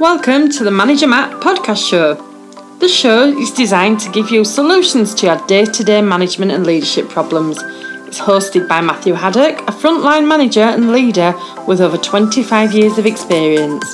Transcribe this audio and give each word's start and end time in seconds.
Welcome 0.00 0.48
to 0.50 0.64
the 0.64 0.72
Manager 0.72 1.06
Matt 1.06 1.40
podcast 1.40 1.88
show. 1.88 2.14
The 2.80 2.88
show 2.88 3.26
is 3.38 3.52
designed 3.52 4.00
to 4.00 4.10
give 4.10 4.28
you 4.28 4.44
solutions 4.44 5.14
to 5.14 5.26
your 5.26 5.46
day 5.46 5.64
to 5.66 5.84
day 5.84 6.02
management 6.02 6.50
and 6.50 6.66
leadership 6.66 7.08
problems. 7.08 7.58
It's 8.08 8.18
hosted 8.18 8.66
by 8.66 8.80
Matthew 8.80 9.14
Haddock, 9.14 9.60
a 9.60 9.72
frontline 9.72 10.26
manager 10.26 10.62
and 10.62 10.90
leader 10.90 11.32
with 11.68 11.80
over 11.80 11.96
25 11.96 12.72
years 12.72 12.98
of 12.98 13.06
experience. 13.06 13.84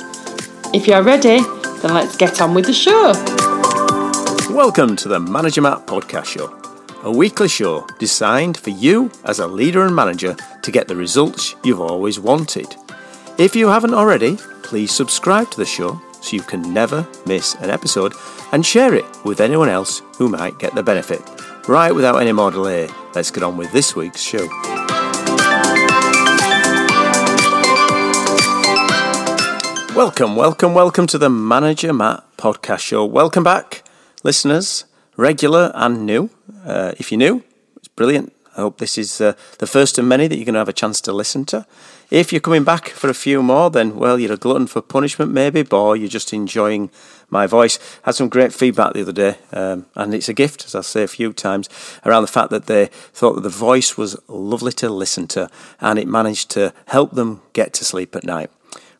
If 0.73 0.87
you're 0.87 1.03
ready, 1.03 1.39
then 1.81 1.93
let's 1.93 2.17
get 2.17 2.41
on 2.41 2.55
with 2.55 2.65
the 2.65 2.73
show. 2.73 3.13
Welcome 4.51 4.95
to 4.97 5.07
the 5.07 5.19
Manager 5.19 5.61
Matt 5.61 5.85
podcast 5.85 6.25
show, 6.25 6.51
a 7.03 7.11
weekly 7.11 7.47
show 7.47 7.85
designed 7.99 8.57
for 8.57 8.71
you 8.71 9.11
as 9.25 9.37
a 9.37 9.45
leader 9.45 9.85
and 9.85 9.95
manager 9.95 10.35
to 10.63 10.71
get 10.71 10.87
the 10.87 10.95
results 10.95 11.55
you've 11.63 11.79
always 11.79 12.19
wanted. 12.19 12.75
If 13.37 13.55
you 13.55 13.69
haven't 13.69 13.93
already, 13.93 14.37
please 14.61 14.91
subscribe 14.91 15.49
to 15.51 15.57
the 15.57 15.65
show 15.65 15.99
so 16.21 16.35
you 16.35 16.41
can 16.43 16.73
never 16.73 17.07
miss 17.25 17.55
an 17.55 17.69
episode 17.69 18.13
and 18.51 18.63
share 18.63 18.93
it 18.93 19.05
with 19.25 19.41
anyone 19.41 19.69
else 19.69 20.01
who 20.17 20.29
might 20.29 20.59
get 20.59 20.75
the 20.75 20.83
benefit. 20.83 21.21
Right, 21.67 21.93
without 21.93 22.17
any 22.21 22.33
more 22.33 22.51
delay, 22.51 22.87
let's 23.15 23.31
get 23.31 23.41
on 23.41 23.57
with 23.57 23.71
this 23.71 23.95
week's 23.95 24.21
show. 24.21 24.47
Welcome, 29.95 30.35
welcome, 30.35 30.73
welcome 30.73 31.07
to 31.07 31.17
the 31.17 31.29
Manager 31.29 31.93
Matt 31.93 32.23
podcast 32.37 32.79
show. 32.79 33.05
Welcome 33.05 33.43
back, 33.43 33.83
listeners, 34.23 34.85
regular 35.17 35.71
and 35.73 36.05
new. 36.05 36.29
Uh, 36.63 36.93
if 36.99 37.11
you're 37.11 37.17
new, 37.17 37.43
it's 37.77 37.87
brilliant. 37.87 38.33
I 38.55 38.61
hope 38.61 38.79
this 38.79 38.97
is 38.97 39.21
uh, 39.21 39.33
the 39.59 39.67
first 39.67 39.97
of 39.97 40.05
many 40.05 40.27
that 40.27 40.35
you're 40.35 40.45
going 40.45 40.55
to 40.55 40.59
have 40.59 40.69
a 40.69 40.73
chance 40.73 40.99
to 41.01 41.13
listen 41.13 41.45
to. 41.45 41.65
If 42.11 42.33
you're 42.33 42.41
coming 42.41 42.65
back 42.65 42.89
for 42.89 43.09
a 43.09 43.13
few 43.13 43.41
more, 43.41 43.69
then, 43.69 43.95
well, 43.95 44.19
you're 44.19 44.33
a 44.33 44.37
glutton 44.37 44.67
for 44.67 44.81
punishment, 44.81 45.31
maybe, 45.31 45.65
or 45.71 45.95
you're 45.95 46.09
just 46.09 46.33
enjoying 46.33 46.89
my 47.29 47.47
voice. 47.47 47.79
Had 48.01 48.15
some 48.15 48.27
great 48.27 48.51
feedback 48.51 48.91
the 48.91 49.03
other 49.03 49.13
day, 49.13 49.37
um, 49.53 49.85
and 49.95 50.13
it's 50.13 50.27
a 50.27 50.33
gift, 50.33 50.65
as 50.65 50.75
I'll 50.75 50.83
say 50.83 51.03
a 51.03 51.07
few 51.07 51.31
times, 51.31 51.69
around 52.05 52.23
the 52.23 52.27
fact 52.27 52.49
that 52.49 52.65
they 52.65 52.87
thought 53.13 53.35
that 53.35 53.43
the 53.43 53.49
voice 53.49 53.97
was 53.97 54.19
lovely 54.27 54.73
to 54.73 54.89
listen 54.89 55.25
to, 55.27 55.49
and 55.79 55.97
it 55.97 56.05
managed 56.05 56.51
to 56.51 56.73
help 56.87 57.11
them 57.11 57.43
get 57.53 57.71
to 57.75 57.85
sleep 57.85 58.13
at 58.13 58.25
night. 58.25 58.51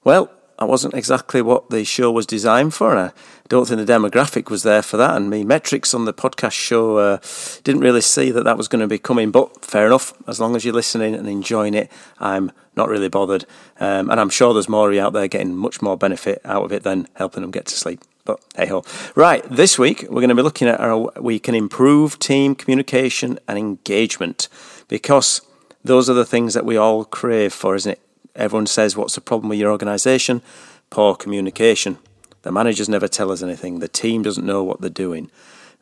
Well, 0.06 0.32
that 0.58 0.70
wasn't 0.70 0.94
exactly 0.94 1.42
what 1.42 1.70
the 1.70 1.84
show 1.84 2.14
was 2.14 2.26
designed 2.26 2.74
for, 2.74 2.96
and 2.96 3.10
I 3.10 3.12
don't 3.52 3.68
think 3.68 3.86
the 3.86 3.94
demographic 3.94 4.50
was 4.50 4.64
there 4.64 4.82
for 4.82 4.96
that. 4.96 5.18
And 5.18 5.30
me 5.30 5.44
metrics 5.44 5.94
on 5.94 6.06
the 6.06 6.14
podcast 6.14 6.54
show 6.54 6.98
uh, 6.98 7.20
didn't 7.66 7.82
really 7.82 8.00
see 8.00 8.32
that 8.32 8.46
that 8.46 8.58
was 8.58 8.70
going 8.70 8.80
to 8.80 8.88
be 8.88 8.98
coming. 8.98 9.30
But 9.30 9.66
fair 9.66 9.86
enough, 9.86 10.14
as 10.26 10.40
long 10.40 10.56
as 10.56 10.64
you're 10.64 10.74
listening 10.74 11.14
and 11.14 11.28
enjoying 11.28 11.74
it, 11.74 11.92
I'm 12.18 12.54
not 12.78 12.88
really 12.88 13.10
bothered. 13.10 13.46
Um, 13.78 14.10
and 14.10 14.22
I'm 14.22 14.30
sure 14.30 14.54
there's 14.54 14.70
more 14.70 14.98
out 14.98 15.12
there 15.12 15.28
getting 15.28 15.54
much 15.54 15.82
more 15.82 15.98
benefit 15.98 16.40
out 16.46 16.64
of 16.64 16.72
it 16.72 16.84
than 16.84 17.10
helping 17.16 17.42
them 17.42 17.52
get 17.52 17.66
to 17.66 17.76
sleep. 17.76 18.00
But 18.24 18.40
hey 18.56 18.68
ho. 18.68 18.86
Right, 19.16 19.44
this 19.50 19.78
week 19.78 20.04
we're 20.04 20.22
going 20.22 20.30
to 20.30 20.36
be 20.36 20.42
looking 20.42 20.70
at 20.70 20.80
how 20.80 21.12
we 21.20 21.38
can 21.38 21.54
improve 21.54 22.20
team 22.20 22.56
communication 22.56 23.38
and 23.50 23.60
engagement 23.60 24.48
because 24.88 25.42
those 25.84 26.10
are 26.10 26.14
the 26.14 26.26
things 26.26 26.54
that 26.54 26.66
we 26.66 26.78
all 26.78 27.04
crave 27.04 27.52
for, 27.52 27.76
isn't 27.76 27.92
it? 27.92 28.02
Everyone 28.34 28.68
says, 28.68 28.96
What's 28.96 29.16
the 29.16 29.22
problem 29.22 29.50
with 29.50 29.60
your 29.60 29.72
organisation? 29.72 30.42
Poor 30.90 31.16
communication. 31.16 31.98
The 32.44 32.52
managers 32.52 32.90
never 32.90 33.08
tell 33.08 33.32
us 33.32 33.42
anything. 33.42 33.80
The 33.80 33.88
team 33.88 34.24
doesn't 34.24 34.46
know 34.46 34.64
what 34.64 34.82
they're 34.82 34.90
doing. 34.90 35.30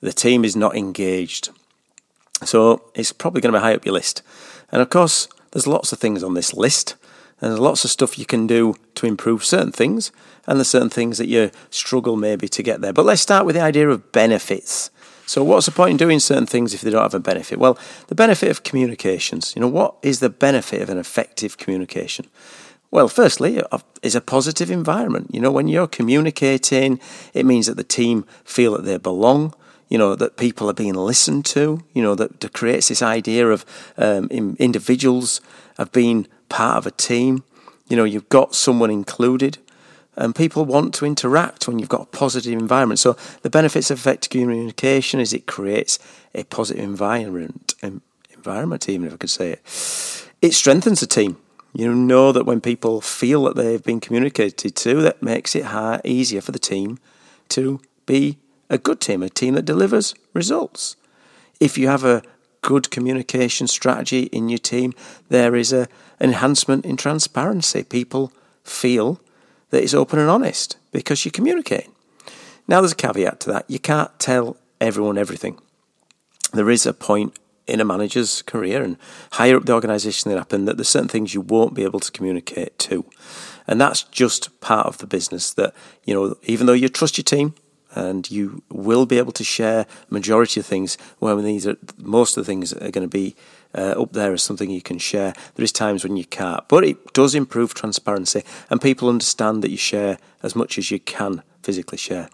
The 0.01 0.13
team 0.13 0.43
is 0.43 0.55
not 0.55 0.75
engaged. 0.75 1.49
So 2.43 2.83
it's 2.95 3.11
probably 3.11 3.41
going 3.41 3.53
to 3.53 3.59
be 3.59 3.63
high 3.63 3.75
up 3.75 3.85
your 3.85 3.93
list. 3.93 4.21
And 4.71 4.81
of 4.81 4.89
course, 4.89 5.27
there's 5.51 5.67
lots 5.67 5.91
of 5.91 5.99
things 5.99 6.23
on 6.23 6.33
this 6.33 6.53
list. 6.53 6.95
And 7.41 7.51
there's 7.51 7.59
lots 7.59 7.85
of 7.85 7.91
stuff 7.91 8.19
you 8.19 8.25
can 8.25 8.47
do 8.47 8.75
to 8.95 9.05
improve 9.05 9.45
certain 9.45 9.71
things, 9.71 10.11
and 10.45 10.59
there's 10.59 10.67
certain 10.67 10.89
things 10.89 11.17
that 11.19 11.27
you 11.27 11.51
struggle 11.69 12.17
maybe 12.17 12.49
to 12.49 12.63
get 12.63 12.81
there. 12.81 12.91
But 12.91 13.05
let's 13.05 13.21
start 13.21 13.45
with 13.45 13.55
the 13.55 13.61
idea 13.61 13.89
of 13.89 14.11
benefits. 14.11 14.91
So, 15.25 15.43
what's 15.43 15.65
the 15.65 15.71
point 15.71 15.91
in 15.91 15.97
doing 15.97 16.19
certain 16.19 16.47
things 16.47 16.73
if 16.73 16.81
they 16.81 16.89
don't 16.89 17.03
have 17.03 17.13
a 17.13 17.19
benefit? 17.19 17.59
Well, 17.59 17.77
the 18.07 18.15
benefit 18.15 18.49
of 18.49 18.63
communications. 18.63 19.55
You 19.55 19.61
know, 19.61 19.67
what 19.67 19.95
is 20.01 20.19
the 20.19 20.29
benefit 20.29 20.81
of 20.81 20.89
an 20.89 20.97
effective 20.97 21.57
communication? 21.57 22.25
Well, 22.91 23.07
firstly, 23.07 23.61
is 24.01 24.15
a 24.15 24.21
positive 24.21 24.71
environment. 24.71 25.29
You 25.31 25.41
know, 25.41 25.51
when 25.51 25.67
you're 25.67 25.87
communicating, 25.87 26.99
it 27.33 27.45
means 27.45 27.67
that 27.67 27.77
the 27.77 27.83
team 27.83 28.25
feel 28.43 28.73
that 28.73 28.83
they 28.83 28.97
belong. 28.97 29.53
You 29.89 29.97
know 29.97 30.15
that 30.15 30.37
people 30.37 30.69
are 30.69 30.73
being 30.73 30.93
listened 30.93 31.45
to. 31.45 31.83
You 31.93 32.01
know 32.01 32.15
that 32.15 32.53
creates 32.53 32.87
this 32.89 33.01
idea 33.01 33.47
of 33.47 33.65
um, 33.97 34.27
individuals 34.29 35.41
of 35.77 35.91
being 35.91 36.27
part 36.47 36.77
of 36.77 36.87
a 36.87 36.91
team. 36.91 37.43
You 37.87 37.97
know, 37.97 38.03
you've 38.03 38.29
got 38.29 38.55
someone 38.55 38.91
included, 38.91 39.59
and 40.15 40.35
people 40.35 40.65
want 40.65 40.93
to 40.95 41.05
interact 41.05 41.67
when 41.67 41.79
you've 41.79 41.89
got 41.89 42.01
a 42.01 42.05
positive 42.05 42.53
environment. 42.53 42.99
So 42.99 43.17
the 43.41 43.49
benefits 43.49 43.89
of 43.91 43.99
effective 43.99 44.29
communication 44.29 45.19
is 45.19 45.33
it 45.33 45.45
creates 45.45 45.99
a 46.33 46.43
positive 46.43 46.83
environment. 46.83 47.75
Environment, 48.33 48.89
even 48.89 49.07
if 49.07 49.13
I 49.13 49.17
could 49.17 49.29
say 49.29 49.51
it. 49.53 49.61
It 50.41 50.53
strengthens 50.53 51.01
the 51.01 51.07
team 51.07 51.37
you 51.73 51.93
know 51.93 52.31
that 52.31 52.45
when 52.45 52.61
people 52.61 53.01
feel 53.01 53.43
that 53.43 53.55
they've 53.55 53.83
been 53.83 53.99
communicated 53.99 54.75
to, 54.75 55.01
that 55.01 55.21
makes 55.21 55.55
it 55.55 55.65
hard, 55.65 56.01
easier 56.03 56.41
for 56.41 56.51
the 56.51 56.59
team 56.59 56.97
to 57.49 57.79
be 58.05 58.37
a 58.69 58.77
good 58.77 58.99
team, 58.99 59.23
a 59.23 59.29
team 59.29 59.53
that 59.55 59.65
delivers 59.65 60.13
results. 60.33 60.95
If 61.59 61.77
you 61.77 61.87
have 61.87 62.03
a 62.03 62.23
good 62.61 62.91
communication 62.91 63.67
strategy 63.67 64.23
in 64.23 64.49
your 64.49 64.59
team, 64.59 64.93
there 65.29 65.55
is 65.55 65.71
a 65.71 65.87
enhancement 66.19 66.85
in 66.85 66.97
transparency. 66.97 67.83
People 67.83 68.33
feel 68.63 69.19
that 69.69 69.83
it's 69.83 69.93
open 69.93 70.19
and 70.19 70.29
honest 70.29 70.77
because 70.91 71.25
you 71.25 71.31
communicate. 71.31 71.87
Now, 72.67 72.81
there's 72.81 72.91
a 72.91 72.95
caveat 72.95 73.39
to 73.41 73.51
that. 73.51 73.65
You 73.67 73.79
can't 73.79 74.17
tell 74.19 74.57
everyone 74.79 75.17
everything. 75.17 75.59
There 76.53 76.69
is 76.69 76.85
a 76.85 76.93
point 76.93 77.37
in 77.69 77.79
a 77.79 77.85
manager's 77.85 78.41
career 78.41 78.83
and 78.83 78.97
higher 79.33 79.57
up 79.57 79.65
the 79.65 79.73
organisation 79.73 80.31
that 80.31 80.37
happen 80.37 80.65
that 80.65 80.77
there's 80.77 80.89
certain 80.89 81.07
things 81.07 81.33
you 81.33 81.41
won't 81.41 81.73
be 81.73 81.83
able 81.83 81.99
to 81.99 82.11
communicate 82.11 82.77
to. 82.79 83.05
And 83.67 83.79
that's 83.79 84.03
just 84.03 84.59
part 84.61 84.87
of 84.87 84.97
the 84.97 85.07
business 85.07 85.53
that, 85.53 85.73
you 86.03 86.13
know, 86.13 86.35
even 86.43 86.65
though 86.65 86.73
you 86.73 86.89
trust 86.89 87.17
your 87.17 87.23
team 87.23 87.53
and 87.95 88.29
you 88.29 88.63
will 88.69 89.05
be 89.05 89.17
able 89.17 89.31
to 89.33 89.43
share 89.43 89.85
majority 90.09 90.59
of 90.59 90.65
things, 90.65 90.97
when 91.19 91.43
these 91.43 91.67
are, 91.67 91.77
most 91.97 92.37
of 92.37 92.45
the 92.45 92.51
things 92.51 92.73
are 92.73 92.91
going 92.91 93.07
to 93.07 93.07
be 93.07 93.35
uh, 93.75 94.01
up 94.01 94.13
there 94.13 94.33
as 94.33 94.41
something 94.41 94.69
you 94.69 94.81
can 94.81 94.97
share. 94.97 95.33
There 95.55 95.63
is 95.63 95.71
times 95.71 96.03
when 96.03 96.17
you 96.17 96.25
can't, 96.25 96.67
but 96.67 96.83
it 96.83 97.13
does 97.13 97.35
improve 97.35 97.73
transparency 97.73 98.43
and 98.69 98.81
people 98.81 99.09
understand 99.09 99.63
that 99.63 99.71
you 99.71 99.77
share 99.77 100.17
as 100.41 100.55
much 100.55 100.77
as 100.77 100.91
you 100.91 100.99
can 100.99 101.43
physically 101.61 101.97
share. 101.97 102.29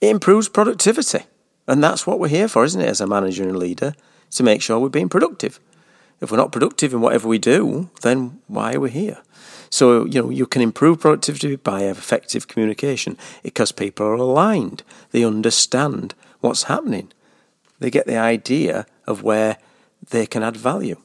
It 0.00 0.10
improves 0.10 0.48
productivity. 0.48 1.24
And 1.68 1.82
that's 1.82 2.06
what 2.06 2.18
we're 2.18 2.28
here 2.28 2.48
for, 2.48 2.64
isn't 2.64 2.80
it, 2.80 2.88
as 2.88 3.00
a 3.00 3.06
manager 3.06 3.44
and 3.44 3.56
leader? 3.56 3.94
To 4.32 4.42
make 4.42 4.62
sure 4.62 4.78
we're 4.78 4.88
being 4.88 5.08
productive. 5.08 5.60
If 6.20 6.30
we're 6.30 6.36
not 6.36 6.52
productive 6.52 6.92
in 6.92 7.00
whatever 7.00 7.26
we 7.28 7.38
do, 7.38 7.90
then 8.02 8.40
why 8.46 8.74
are 8.74 8.80
we 8.80 8.90
here? 8.90 9.18
So, 9.70 10.04
you 10.04 10.22
know, 10.22 10.30
you 10.30 10.46
can 10.46 10.62
improve 10.62 11.00
productivity 11.00 11.56
by 11.56 11.82
effective 11.84 12.46
communication 12.46 13.16
because 13.42 13.72
people 13.72 14.06
are 14.06 14.14
aligned. 14.14 14.82
They 15.10 15.24
understand 15.24 16.14
what's 16.40 16.64
happening. 16.64 17.10
They 17.78 17.90
get 17.90 18.06
the 18.06 18.18
idea 18.18 18.86
of 19.06 19.22
where 19.22 19.56
they 20.10 20.26
can 20.26 20.42
add 20.42 20.56
value. 20.56 20.96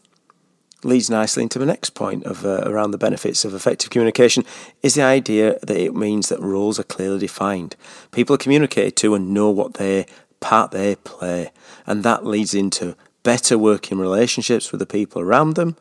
Leads 0.84 1.10
nicely 1.10 1.42
into 1.44 1.58
the 1.58 1.66
next 1.66 1.92
point 1.92 2.24
of 2.26 2.46
uh, 2.46 2.62
around 2.66 2.92
the 2.92 3.00
benefits 3.00 3.44
of 3.44 3.56
effective 3.56 3.90
communication 3.90 4.46
is 4.84 4.94
the 4.94 5.02
idea 5.02 5.58
that 5.64 5.78
it 5.78 5.96
means 5.96 6.30
that 6.30 6.40
roles 6.40 6.80
are 6.80 6.84
clearly 6.84 7.20
defined. 7.20 7.76
People 8.12 8.36
are 8.36 8.38
communicated 8.38 8.96
to 8.98 9.16
and 9.16 9.34
know 9.34 9.50
what 9.50 9.76
their 9.76 10.06
part 10.40 10.70
they 10.70 10.96
play, 10.98 11.52
and 11.88 12.04
that 12.04 12.26
leads 12.26 12.54
into 12.54 12.96
better 13.28 13.58
working 13.58 13.98
relationships 13.98 14.72
with 14.72 14.80
the 14.80 14.86
people 14.86 15.22
around 15.22 15.56
them. 15.56 15.76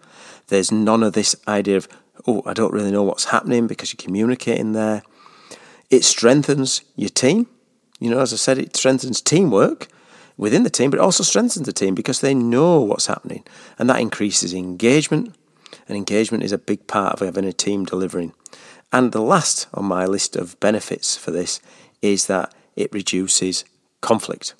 There's 0.49 0.73
none 0.73 1.05
of 1.05 1.12
this 1.12 1.37
idea 1.47 1.77
of, 1.77 1.87
oh, 2.27 2.43
I 2.45 2.53
don't 2.53 2.73
really 2.73 2.91
know 2.91 3.05
what's 3.05 3.27
happening 3.27 3.69
because 3.69 3.93
you're 3.93 4.04
communicating 4.04 4.72
there. 4.72 5.04
It 5.89 6.03
strengthens 6.03 6.83
your 6.97 7.09
team. 7.09 7.47
You 8.01 8.10
know, 8.10 8.19
as 8.19 8.33
I 8.33 8.37
said, 8.37 8.59
it 8.59 8.75
strengthens 8.75 9.21
teamwork 9.21 9.87
within 10.37 10.65
the 10.65 10.71
team, 10.71 10.91
but 10.91 10.98
it 10.98 11.04
also 11.04 11.22
strengthens 11.22 11.66
the 11.66 11.72
team 11.72 11.95
because 11.95 12.21
they 12.21 12.34
know 12.34 12.81
what's 12.81 13.07
happening. 13.07 13.45
And 13.78 13.89
that 13.89 14.01
increases 14.01 14.53
engagement. 14.53 15.33
And 15.87 15.97
engagement 15.97 16.43
is 16.43 16.51
a 16.51 16.59
big 16.59 16.89
part 16.89 17.13
of 17.13 17.21
having 17.21 17.45
a 17.45 17.53
team 17.53 17.84
delivering. 17.84 18.33
And 18.93 19.13
the 19.13 19.22
last 19.22 19.69
on 19.72 19.84
my 19.84 20.04
list 20.04 20.34
of 20.34 20.59
benefits 20.59 21.16
for 21.16 21.31
this 21.31 21.60
is 22.03 22.27
that 22.27 22.53
it 22.75 22.93
reduces 22.93 23.65
conflict. 24.01 24.54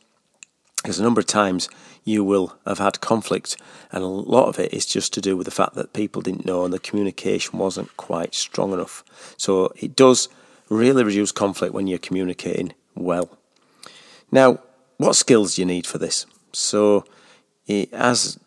Because 0.77 1.01
a 1.01 1.03
number 1.03 1.19
of 1.19 1.27
times 1.27 1.69
you 2.07 2.23
will 2.23 2.57
have 2.65 2.79
had 2.79 3.01
conflict, 3.01 3.57
and 3.91 4.03
a 4.03 4.07
lot 4.07 4.49
of 4.49 4.61
it 4.61 4.73
is 4.73 4.87
just 4.87 5.13
to 5.13 5.21
do 5.21 5.37
with 5.37 5.45
the 5.45 5.51
fact 5.51 5.75
that 5.75 5.93
people 5.93 6.23
didn't 6.23 6.47
know 6.47 6.65
and 6.65 6.73
the 6.73 6.79
communication 6.79 7.59
wasn't 7.59 7.95
quite 7.97 8.33
strong 8.33 8.73
enough. 8.73 9.05
So 9.37 9.73
it 9.77 9.97
does 9.97 10.29
really 10.71 11.03
reduce 11.03 11.33
conflict 11.33 11.75
when 11.75 11.89
you're 11.89 11.99
communicating 11.99 12.73
well. 12.95 13.37
Now, 14.31 14.61
what 14.99 15.17
skills 15.17 15.57
do 15.57 15.63
you 15.63 15.67
need 15.67 15.85
for 15.85 15.99
this? 15.99 16.27
So, 16.53 17.05
eh, 17.69 17.87
as 17.93 18.39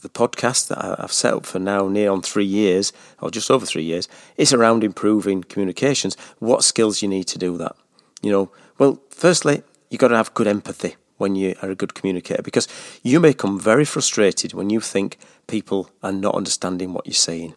the 0.00 0.08
podcast 0.08 0.68
that 0.68 1.00
I've 1.02 1.12
set 1.12 1.34
up 1.34 1.44
for 1.44 1.58
now 1.58 1.88
near 1.88 2.12
on 2.12 2.22
three 2.22 2.44
years, 2.44 2.92
or 3.20 3.32
just 3.32 3.50
over 3.50 3.66
three 3.66 3.82
years, 3.82 4.08
is 4.36 4.52
around 4.52 4.84
improving 4.84 5.42
communications. 5.42 6.16
What 6.38 6.62
skills 6.62 7.02
you 7.02 7.08
need 7.08 7.24
to 7.24 7.38
do 7.38 7.58
that? 7.58 7.74
You 8.22 8.30
know, 8.30 8.52
well, 8.78 9.02
firstly, 9.10 9.64
you've 9.90 10.00
got 10.00 10.08
to 10.08 10.16
have 10.16 10.34
good 10.34 10.46
empathy 10.46 10.94
when 11.18 11.36
you 11.36 11.54
are 11.62 11.70
a 11.70 11.74
good 11.74 11.94
communicator 11.94 12.42
because 12.42 12.66
you 13.02 13.20
may 13.20 13.34
come 13.34 13.60
very 13.60 13.84
frustrated 13.84 14.54
when 14.54 14.70
you 14.70 14.80
think 14.80 15.18
people 15.46 15.90
are 16.02 16.12
not 16.12 16.34
understanding 16.34 16.92
what 16.92 17.06
you're 17.06 17.14
saying. 17.14 17.54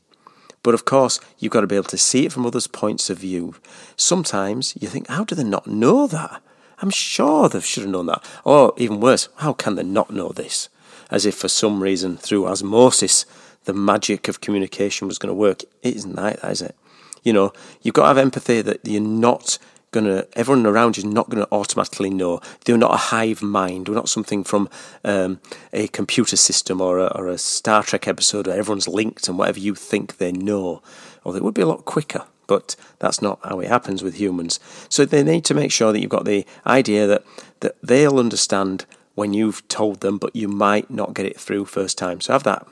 But 0.63 0.73
of 0.73 0.85
course, 0.85 1.19
you've 1.39 1.53
got 1.53 1.61
to 1.61 1.67
be 1.67 1.75
able 1.75 1.85
to 1.85 1.97
see 1.97 2.25
it 2.25 2.31
from 2.31 2.45
others' 2.45 2.67
points 2.67 3.09
of 3.09 3.17
view. 3.19 3.55
Sometimes 3.95 4.75
you 4.79 4.87
think, 4.87 5.07
how 5.07 5.23
do 5.23 5.33
they 5.33 5.43
not 5.43 5.65
know 5.65 6.05
that? 6.07 6.41
I'm 6.79 6.89
sure 6.89 7.47
they 7.47 7.59
should 7.61 7.83
have 7.83 7.91
known 7.91 8.07
that. 8.07 8.23
Or 8.43 8.73
even 8.77 8.99
worse, 8.99 9.29
how 9.37 9.53
can 9.53 9.75
they 9.75 9.83
not 9.83 10.11
know 10.11 10.29
this? 10.29 10.69
As 11.09 11.25
if 11.25 11.35
for 11.35 11.47
some 11.47 11.81
reason, 11.81 12.17
through 12.17 12.47
osmosis, 12.47 13.25
the 13.65 13.73
magic 13.73 14.27
of 14.27 14.41
communication 14.41 15.07
was 15.07 15.17
going 15.17 15.29
to 15.29 15.35
work. 15.35 15.63
It 15.83 15.95
isn't 15.95 16.15
that, 16.15 16.43
is 16.43 16.61
it? 16.61 16.75
You 17.23 17.33
know, 17.33 17.53
you've 17.81 17.93
got 17.93 18.03
to 18.03 18.07
have 18.07 18.17
empathy 18.17 18.61
that 18.61 18.79
you're 18.83 19.01
not 19.01 19.59
going 19.91 20.05
to, 20.05 20.27
everyone 20.33 20.65
around 20.65 20.97
you 20.97 21.01
is 21.01 21.05
not 21.05 21.29
going 21.29 21.43
to 21.43 21.51
automatically 21.51 22.09
know. 22.09 22.41
They're 22.65 22.77
not 22.77 22.93
a 22.93 22.97
hive 22.97 23.41
mind. 23.41 23.88
We're 23.88 23.95
not 23.95 24.09
something 24.09 24.43
from 24.43 24.69
um, 25.03 25.39
a 25.73 25.88
computer 25.89 26.38
system 26.38 26.81
or 26.81 26.99
a, 26.99 27.07
or 27.07 27.27
a 27.27 27.38
Star 27.38 27.83
Trek 27.83 28.07
episode 28.07 28.47
where 28.47 28.57
everyone's 28.57 28.88
linked 28.88 29.27
and 29.27 29.38
whatever 29.38 29.59
you 29.59 29.75
think 29.75 30.17
they 30.17 30.31
know. 30.31 30.81
Or 31.23 31.35
it 31.35 31.43
would 31.43 31.53
be 31.53 31.61
a 31.61 31.67
lot 31.67 31.85
quicker, 31.85 32.23
but 32.47 32.75
that's 32.99 33.21
not 33.21 33.39
how 33.43 33.59
it 33.59 33.67
happens 33.67 34.01
with 34.01 34.15
humans. 34.15 34.59
So 34.89 35.05
they 35.05 35.23
need 35.23 35.45
to 35.45 35.53
make 35.53 35.71
sure 35.71 35.91
that 35.91 35.99
you've 35.99 36.09
got 36.09 36.25
the 36.25 36.45
idea 36.65 37.05
that, 37.07 37.23
that 37.59 37.75
they'll 37.83 38.17
understand 38.17 38.85
when 39.13 39.33
you've 39.33 39.67
told 39.67 39.99
them, 39.99 40.17
but 40.17 40.35
you 40.35 40.47
might 40.47 40.89
not 40.89 41.13
get 41.13 41.25
it 41.25 41.39
through 41.39 41.65
first 41.65 41.97
time. 41.97 42.21
So 42.21 42.33
have 42.33 42.43
that. 42.43 42.65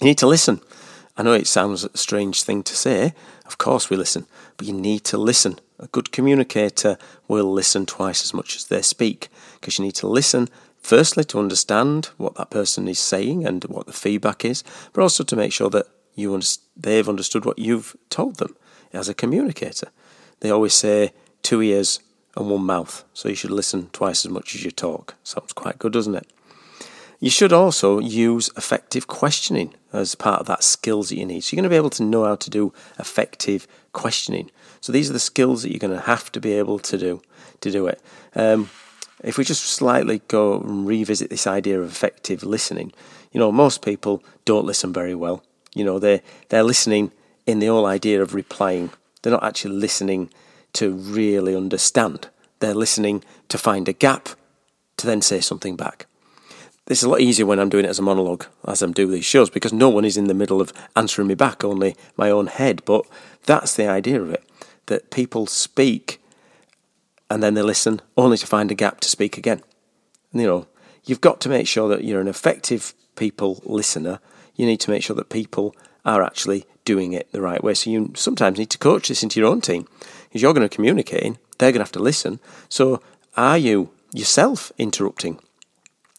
You 0.00 0.06
need 0.06 0.18
to 0.18 0.26
listen. 0.26 0.62
I 1.18 1.22
know 1.22 1.34
it 1.34 1.46
sounds 1.46 1.84
a 1.84 1.96
strange 1.96 2.42
thing 2.44 2.62
to 2.62 2.74
say. 2.74 3.12
Of 3.44 3.58
course, 3.58 3.90
we 3.90 3.96
listen, 3.98 4.26
but 4.56 4.66
you 4.66 4.72
need 4.72 5.04
to 5.04 5.18
listen 5.18 5.58
a 5.80 5.86
good 5.88 6.12
communicator 6.12 6.96
will 7.26 7.50
listen 7.52 7.86
twice 7.86 8.22
as 8.22 8.34
much 8.34 8.54
as 8.54 8.66
they 8.66 8.82
speak 8.82 9.28
because 9.54 9.78
you 9.78 9.84
need 9.84 9.94
to 9.96 10.06
listen 10.06 10.48
firstly 10.82 11.24
to 11.24 11.38
understand 11.38 12.06
what 12.16 12.34
that 12.36 12.50
person 12.50 12.88
is 12.88 12.98
saying 12.98 13.46
and 13.46 13.64
what 13.64 13.86
the 13.86 13.92
feedback 13.92 14.44
is, 14.44 14.62
but 14.92 15.02
also 15.02 15.24
to 15.24 15.36
make 15.36 15.52
sure 15.52 15.70
that 15.70 15.86
you 16.14 16.40
they've 16.76 17.08
understood 17.08 17.44
what 17.44 17.58
you've 17.58 17.96
told 18.08 18.36
them 18.36 18.56
as 18.92 19.08
a 19.08 19.14
communicator. 19.14 19.88
They 20.40 20.50
always 20.50 20.74
say 20.74 21.12
two 21.42 21.62
ears 21.62 22.00
and 22.36 22.50
one 22.50 22.62
mouth, 22.62 23.04
so 23.12 23.28
you 23.28 23.34
should 23.34 23.50
listen 23.50 23.88
twice 23.92 24.24
as 24.24 24.30
much 24.30 24.54
as 24.54 24.64
you 24.64 24.70
talk. 24.70 25.14
Sounds 25.22 25.52
quite 25.52 25.78
good, 25.78 25.92
doesn't 25.92 26.14
it? 26.14 26.26
You 27.18 27.28
should 27.28 27.52
also 27.52 27.98
use 27.98 28.50
effective 28.56 29.06
questioning 29.06 29.74
as 29.92 30.14
part 30.14 30.40
of 30.40 30.46
that 30.46 30.64
skills 30.64 31.10
that 31.10 31.18
you 31.18 31.26
need. 31.26 31.42
So 31.42 31.54
you're 31.54 31.60
going 31.60 31.70
to 31.70 31.74
be 31.74 31.76
able 31.76 31.90
to 31.90 32.02
know 32.02 32.24
how 32.24 32.36
to 32.36 32.50
do 32.50 32.72
effective 32.98 33.66
questioning. 33.92 34.50
So 34.80 34.92
these 34.92 35.10
are 35.10 35.12
the 35.12 35.18
skills 35.18 35.62
that 35.62 35.70
you're 35.70 35.78
going 35.78 35.94
to 35.94 36.06
have 36.06 36.32
to 36.32 36.40
be 36.40 36.52
able 36.54 36.78
to 36.78 36.98
do 36.98 37.22
to 37.60 37.70
do 37.70 37.86
it. 37.86 38.00
Um, 38.34 38.70
if 39.22 39.36
we 39.36 39.44
just 39.44 39.64
slightly 39.64 40.22
go 40.28 40.60
and 40.60 40.86
revisit 40.86 41.28
this 41.28 41.46
idea 41.46 41.80
of 41.80 41.86
effective 41.86 42.42
listening, 42.42 42.92
you 43.32 43.38
know, 43.38 43.52
most 43.52 43.84
people 43.84 44.24
don't 44.44 44.64
listen 44.64 44.92
very 44.92 45.14
well. 45.14 45.42
You 45.74 45.84
know, 45.84 45.98
they 45.98 46.22
they're 46.48 46.62
listening 46.62 47.12
in 47.46 47.58
the 47.58 47.66
whole 47.66 47.86
idea 47.86 48.22
of 48.22 48.34
replying. 48.34 48.90
They're 49.22 49.32
not 49.32 49.44
actually 49.44 49.76
listening 49.76 50.30
to 50.74 50.92
really 50.92 51.54
understand. 51.54 52.28
They're 52.60 52.74
listening 52.74 53.22
to 53.48 53.58
find 53.58 53.88
a 53.88 53.92
gap 53.92 54.30
to 54.96 55.06
then 55.06 55.20
say 55.20 55.40
something 55.40 55.76
back. 55.76 56.06
This 56.86 56.98
is 56.98 57.04
a 57.04 57.10
lot 57.10 57.20
easier 57.20 57.46
when 57.46 57.60
I'm 57.60 57.68
doing 57.68 57.84
it 57.84 57.90
as 57.90 57.98
a 57.98 58.02
monologue, 58.02 58.46
as 58.66 58.82
I'm 58.82 58.92
doing 58.92 59.12
these 59.12 59.24
shows, 59.24 59.50
because 59.50 59.72
no 59.72 59.88
one 59.88 60.04
is 60.04 60.16
in 60.16 60.24
the 60.24 60.34
middle 60.34 60.60
of 60.60 60.72
answering 60.96 61.28
me 61.28 61.34
back, 61.34 61.62
only 61.62 61.94
my 62.16 62.30
own 62.30 62.46
head. 62.46 62.82
But 62.84 63.04
that's 63.44 63.76
the 63.76 63.86
idea 63.86 64.20
of 64.20 64.30
it 64.30 64.42
that 64.90 65.10
people 65.10 65.46
speak 65.46 66.20
and 67.30 67.42
then 67.42 67.54
they 67.54 67.62
listen 67.62 68.02
only 68.16 68.36
to 68.36 68.46
find 68.46 68.70
a 68.70 68.74
gap 68.74 69.00
to 69.00 69.08
speak 69.08 69.38
again. 69.38 69.62
You 70.32 70.46
know, 70.46 70.66
you've 71.04 71.20
got 71.20 71.40
to 71.42 71.48
make 71.48 71.68
sure 71.68 71.88
that 71.88 72.04
you're 72.04 72.20
an 72.20 72.28
effective 72.28 72.92
people 73.14 73.62
listener. 73.64 74.18
You 74.56 74.66
need 74.66 74.80
to 74.80 74.90
make 74.90 75.04
sure 75.04 75.14
that 75.16 75.30
people 75.30 75.74
are 76.04 76.22
actually 76.22 76.66
doing 76.84 77.12
it 77.12 77.30
the 77.30 77.40
right 77.40 77.62
way. 77.62 77.74
So 77.74 77.88
you 77.88 78.12
sometimes 78.16 78.58
need 78.58 78.70
to 78.70 78.78
coach 78.78 79.08
this 79.08 79.22
into 79.22 79.38
your 79.38 79.48
own 79.48 79.60
team 79.60 79.86
because 80.24 80.42
you're 80.42 80.54
going 80.54 80.68
to 80.68 80.74
communicate, 80.74 81.36
they're 81.58 81.70
going 81.70 81.78
to 81.80 81.84
have 81.84 81.92
to 81.92 82.02
listen. 82.02 82.40
So 82.68 83.00
are 83.36 83.58
you 83.58 83.90
yourself 84.12 84.72
interrupting 84.76 85.38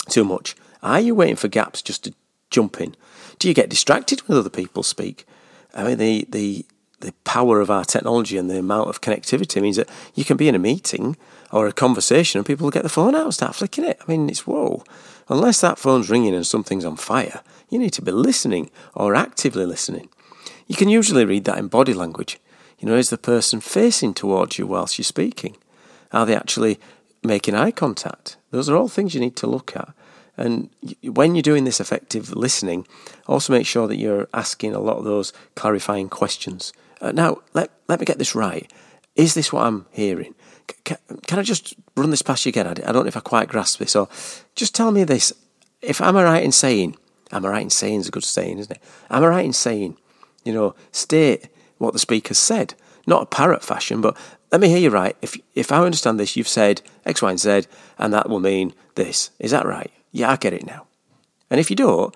too 0.08 0.24
much? 0.24 0.56
Are 0.82 1.02
you 1.02 1.14
waiting 1.14 1.36
for 1.36 1.50
gaps 1.50 1.82
just 1.82 2.06
to 2.06 2.14
jump 2.50 2.80
in? 2.80 2.96
Do 3.38 3.50
you 3.50 3.54
get 3.54 3.70
distracted 3.70 4.22
when 4.22 4.38
other 4.38 4.50
people 4.50 4.84
speak? 4.84 5.26
I 5.74 5.84
mean, 5.84 5.98
the, 5.98 6.26
the 6.30 6.66
the 7.02 7.14
power 7.24 7.60
of 7.60 7.70
our 7.70 7.84
technology 7.84 8.38
and 8.38 8.50
the 8.50 8.60
amount 8.60 8.90
of 8.90 9.02
connectivity 9.02 9.62
means 9.62 9.76
that 9.76 9.90
you 10.16 10.24
can 10.24 10.38
be 10.38 10.48
in 10.48 10.56
a 10.56 10.60
meeting 10.60 11.18
or 11.52 11.68
a 11.68 11.74
conversation 11.74 12.40
and 12.40 12.46
people 12.46 12.66
will 12.66 12.72
get 12.72 12.84
the 12.84 12.90
phone 12.90 13.16
out 13.16 13.26
and 13.26 13.34
start 13.34 13.56
flicking 13.56 13.84
it. 13.84 14.00
I 14.02 14.10
mean, 14.10 14.30
it's 14.30 14.48
whoa. 14.48 14.84
Unless 15.28 15.62
that 15.62 15.80
phone's 15.80 16.10
ringing 16.10 16.34
and 16.34 16.46
something's 16.46 16.86
on 16.86 16.96
fire, 16.96 17.42
you 17.70 17.80
need 17.80 17.94
to 17.94 18.02
be 18.02 18.12
listening 18.12 18.70
or 18.94 19.16
actively 19.16 19.66
listening. 19.66 20.10
You 20.68 20.76
can 20.76 20.90
usually 20.90 21.26
read 21.26 21.46
that 21.46 21.58
in 21.58 21.68
body 21.68 21.94
language. 21.94 22.40
You 22.80 22.88
know, 22.88 22.96
is 22.96 23.10
the 23.10 23.18
person 23.18 23.62
facing 23.62 24.14
towards 24.14 24.58
you 24.58 24.66
whilst 24.66 24.98
you're 24.98 25.04
speaking? 25.04 25.58
Are 26.12 26.26
they 26.26 26.36
actually 26.36 26.80
making 27.24 27.56
eye 27.56 27.72
contact? 27.72 28.38
Those 28.52 28.70
are 28.70 28.76
all 28.76 28.88
things 28.88 29.14
you 29.14 29.22
need 29.22 29.36
to 29.38 29.48
look 29.48 29.76
at. 29.76 29.94
And 30.38 30.70
when 31.04 31.36
you're 31.36 31.42
doing 31.42 31.66
this 31.66 31.80
effective 31.80 32.32
listening, 32.36 32.88
also 33.28 33.54
make 33.54 33.68
sure 33.68 33.88
that 33.88 33.98
you're 33.98 34.28
asking 34.34 34.74
a 34.74 34.80
lot 34.80 34.98
of 34.98 35.04
those 35.04 35.34
clarifying 35.56 36.10
questions. 36.10 36.74
Uh, 37.02 37.12
now, 37.12 37.40
let, 37.54 37.72
let 37.88 38.00
me 38.00 38.06
get 38.06 38.18
this 38.18 38.36
right. 38.36 38.72
Is 39.16 39.34
this 39.34 39.52
what 39.52 39.66
I'm 39.66 39.86
hearing? 39.92 40.36
C- 40.88 40.96
can 41.28 41.40
I 41.40 41.42
just 41.42 41.74
run 41.98 42.12
this 42.12 42.22
past 42.22 42.46
you 42.46 42.50
again? 42.50 42.68
I 42.68 42.74
don't 42.74 43.04
know 43.04 43.06
if 43.06 43.18
I 43.18 43.22
quite 43.22 43.50
grasp 43.50 43.80
this. 43.80 43.96
Or 43.96 44.08
just 44.56 44.76
tell 44.76 44.92
me 44.92 45.04
this. 45.04 45.34
If 45.82 46.00
I'm 46.00 46.16
right 46.16 46.44
in 46.44 46.52
saying, 46.52 46.96
am 47.32 47.46
I 47.46 47.50
right 47.50 47.64
in 47.64 47.70
saying 47.70 48.02
is 48.02 48.08
a 48.08 48.12
good 48.12 48.24
saying, 48.24 48.60
isn't 48.60 48.78
it? 48.78 48.84
Am 49.10 49.24
I 49.24 49.28
right 49.28 49.46
in 49.46 49.54
saying, 49.54 49.98
you 50.46 50.54
know, 50.54 50.76
state 50.92 51.50
what 51.80 51.94
the 51.94 52.00
speaker 52.00 52.36
said, 52.36 52.76
not 53.08 53.24
a 53.24 53.26
parrot 53.26 53.64
fashion, 53.64 54.00
but 54.02 54.16
let 54.52 54.62
me 54.62 54.70
hear 54.70 54.78
you 54.78 54.90
right. 54.92 55.16
If 55.22 55.38
if 55.56 55.72
I 55.72 55.84
understand 55.84 56.20
this, 56.20 56.36
you've 56.36 56.48
said 56.48 56.82
X, 57.06 57.22
Y, 57.22 57.30
and 57.32 57.40
Z, 57.40 57.64
and 57.98 58.14
that 58.14 58.30
will 58.30 58.40
mean 58.40 58.74
this. 58.96 59.32
Is 59.40 59.52
that 59.52 59.66
right? 59.66 59.92
Yeah, 60.12 60.30
I 60.32 60.36
get 60.36 60.54
it 60.54 60.66
now. 60.66 60.86
And 61.50 61.60
if 61.60 61.70
you 61.70 61.76
don't, 61.76 62.16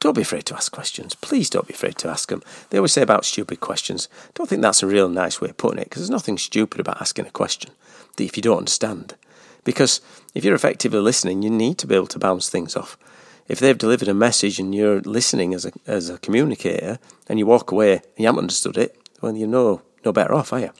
don't 0.00 0.16
be 0.16 0.22
afraid 0.22 0.46
to 0.46 0.54
ask 0.54 0.72
questions. 0.72 1.14
Please 1.14 1.50
don't 1.50 1.68
be 1.68 1.74
afraid 1.74 1.96
to 1.98 2.08
ask 2.08 2.30
them. 2.30 2.42
They 2.70 2.78
always 2.78 2.92
say 2.92 3.02
about 3.02 3.26
stupid 3.26 3.60
questions. 3.60 4.08
Don't 4.34 4.48
think 4.48 4.62
that's 4.62 4.82
a 4.82 4.86
real 4.86 5.08
nice 5.08 5.40
way 5.40 5.50
of 5.50 5.58
putting 5.58 5.78
it 5.78 5.84
because 5.84 6.02
there's 6.02 6.10
nothing 6.10 6.38
stupid 6.38 6.80
about 6.80 7.00
asking 7.00 7.26
a 7.26 7.30
question 7.30 7.70
that 8.16 8.24
if 8.24 8.36
you 8.36 8.42
don't 8.42 8.58
understand. 8.58 9.14
Because 9.62 10.00
if 10.34 10.42
you're 10.42 10.54
effectively 10.54 11.00
listening, 11.00 11.42
you 11.42 11.50
need 11.50 11.76
to 11.78 11.86
be 11.86 11.94
able 11.94 12.06
to 12.08 12.18
bounce 12.18 12.48
things 12.48 12.76
off. 12.76 12.96
If 13.46 13.60
they've 13.60 13.76
delivered 13.76 14.08
a 14.08 14.14
message 14.14 14.58
and 14.58 14.74
you're 14.74 15.00
listening 15.02 15.52
as 15.52 15.66
a, 15.66 15.72
as 15.86 16.08
a 16.08 16.18
communicator 16.18 16.98
and 17.28 17.38
you 17.38 17.46
walk 17.46 17.70
away 17.70 17.94
and 17.94 18.02
you 18.16 18.26
haven't 18.26 18.44
understood 18.44 18.78
it, 18.78 18.96
well, 19.20 19.36
you're 19.36 19.48
no, 19.48 19.82
no 20.02 20.12
better 20.12 20.34
off, 20.34 20.52
are 20.52 20.60
you? 20.60 20.70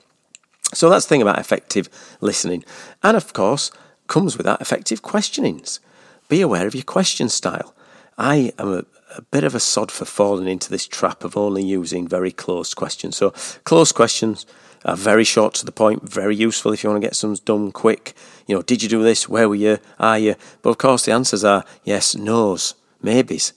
So 0.73 0.89
that's 0.89 1.05
the 1.05 1.09
thing 1.09 1.21
about 1.21 1.37
effective 1.37 1.89
listening. 2.21 2.63
And 3.03 3.15
of 3.15 3.33
course, 3.33 3.71
comes 4.07 4.35
with 4.35 4.45
that 4.45 4.61
effective 4.61 5.01
questionings. 5.01 5.79
Be 6.27 6.41
aware 6.41 6.65
of 6.65 6.73
your 6.73 6.85
question 6.85 7.29
style. 7.29 7.75
I 8.17 8.53
am 8.57 8.73
a, 8.73 8.85
a 9.15 9.21
bit 9.21 9.43
of 9.43 9.55
a 9.55 9.59
sod 9.59 9.91
for 9.91 10.05
falling 10.05 10.47
into 10.47 10.69
this 10.69 10.87
trap 10.87 11.23
of 11.23 11.37
only 11.37 11.63
using 11.63 12.07
very 12.07 12.31
closed 12.31 12.75
questions. 12.75 13.17
So, 13.17 13.31
closed 13.63 13.95
questions 13.95 14.45
are 14.83 14.95
very 14.95 15.23
short 15.23 15.53
to 15.55 15.65
the 15.65 15.71
point, 15.71 16.09
very 16.09 16.35
useful 16.35 16.73
if 16.73 16.83
you 16.83 16.89
want 16.89 17.01
to 17.01 17.07
get 17.07 17.15
some 17.15 17.35
done 17.35 17.71
quick. 17.71 18.13
You 18.47 18.55
know, 18.55 18.61
did 18.61 18.81
you 18.81 18.89
do 18.89 19.03
this? 19.03 19.29
Where 19.29 19.47
were 19.47 19.55
you? 19.55 19.77
Are 19.99 20.17
you? 20.17 20.35
But 20.61 20.71
of 20.71 20.77
course, 20.77 21.05
the 21.05 21.11
answers 21.11 21.43
are 21.43 21.63
yes, 21.83 22.15
no's, 22.15 22.73
maybes. 23.01 23.53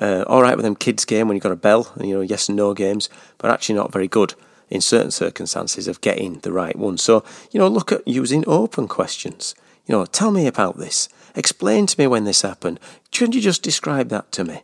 Uh, 0.00 0.24
all 0.28 0.42
right 0.42 0.56
with 0.56 0.64
them 0.64 0.76
kids' 0.76 1.04
game 1.04 1.26
when 1.26 1.36
you've 1.36 1.42
got 1.42 1.52
a 1.52 1.56
bell, 1.56 1.92
you 2.00 2.14
know, 2.14 2.20
yes 2.20 2.48
and 2.48 2.56
no 2.56 2.72
games, 2.72 3.08
but 3.38 3.50
actually 3.50 3.74
not 3.74 3.92
very 3.92 4.06
good 4.06 4.34
in 4.70 4.80
certain 4.80 5.10
circumstances 5.10 5.88
of 5.88 6.00
getting 6.00 6.38
the 6.40 6.52
right 6.52 6.76
one. 6.76 6.98
So, 6.98 7.24
you 7.50 7.58
know, 7.58 7.68
look 7.68 7.90
at 7.90 8.06
using 8.06 8.44
open 8.46 8.86
questions. 8.86 9.54
You 9.86 9.94
know, 9.94 10.04
tell 10.04 10.30
me 10.30 10.46
about 10.46 10.76
this. 10.76 11.08
Explain 11.34 11.86
to 11.86 12.00
me 12.00 12.06
when 12.06 12.24
this 12.24 12.42
happened. 12.42 12.80
Couldn't 13.12 13.34
you 13.34 13.40
just 13.40 13.62
describe 13.62 14.08
that 14.08 14.32
to 14.32 14.44
me? 14.44 14.62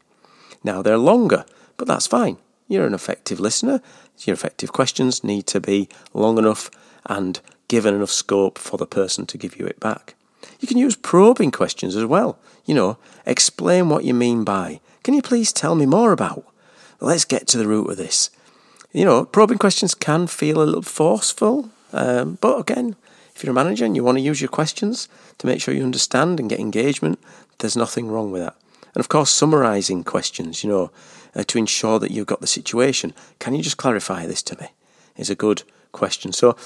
Now 0.62 0.82
they're 0.82 0.98
longer, 0.98 1.44
but 1.76 1.86
that's 1.86 2.06
fine. 2.06 2.38
You're 2.68 2.86
an 2.86 2.94
effective 2.94 3.40
listener. 3.40 3.82
Your 4.20 4.34
effective 4.34 4.72
questions 4.72 5.24
need 5.24 5.46
to 5.48 5.60
be 5.60 5.88
long 6.12 6.38
enough 6.38 6.70
and 7.06 7.40
given 7.68 7.94
enough 7.94 8.10
scope 8.10 8.58
for 8.58 8.76
the 8.76 8.86
person 8.86 9.26
to 9.26 9.38
give 9.38 9.58
you 9.58 9.66
it 9.66 9.80
back. 9.80 10.14
You 10.60 10.68
can 10.68 10.78
use 10.78 10.96
probing 10.96 11.50
questions 11.50 11.96
as 11.96 12.04
well. 12.04 12.38
You 12.64 12.74
know, 12.74 12.98
explain 13.26 13.88
what 13.88 14.04
you 14.04 14.14
mean 14.14 14.44
by. 14.44 14.80
Can 15.02 15.14
you 15.14 15.22
please 15.22 15.52
tell 15.52 15.74
me 15.74 15.86
more 15.86 16.12
about? 16.12 16.44
Let's 17.00 17.24
get 17.24 17.46
to 17.48 17.58
the 17.58 17.68
root 17.68 17.90
of 17.90 17.96
this. 17.96 18.30
You 18.92 19.04
know, 19.04 19.24
probing 19.24 19.58
questions 19.58 19.94
can 19.94 20.26
feel 20.26 20.62
a 20.62 20.64
little 20.64 20.82
forceful, 20.82 21.70
um, 21.92 22.38
but 22.40 22.58
again, 22.58 22.96
if 23.34 23.42
you're 23.42 23.50
a 23.50 23.54
manager 23.54 23.84
and 23.84 23.96
you 23.96 24.04
want 24.04 24.18
to 24.18 24.22
use 24.22 24.40
your 24.40 24.48
questions 24.48 25.08
to 25.38 25.46
make 25.46 25.60
sure 25.60 25.74
you 25.74 25.82
understand 25.82 26.38
and 26.38 26.48
get 26.48 26.60
engagement, 26.60 27.18
there's 27.58 27.76
nothing 27.76 28.08
wrong 28.08 28.30
with 28.30 28.42
that. 28.42 28.56
And 28.94 29.00
of 29.00 29.08
course, 29.08 29.30
summarising 29.30 30.04
questions, 30.04 30.62
you 30.62 30.70
know, 30.70 30.90
uh, 31.34 31.42
to 31.44 31.58
ensure 31.58 31.98
that 31.98 32.12
you've 32.12 32.26
got 32.26 32.40
the 32.40 32.46
situation. 32.46 33.12
Can 33.40 33.54
you 33.54 33.62
just 33.62 33.76
clarify 33.76 34.26
this 34.26 34.42
to 34.44 34.60
me? 34.60 34.68
Is 35.16 35.30
a 35.30 35.34
good 35.34 35.62
question. 35.92 36.32
So, 36.32 36.56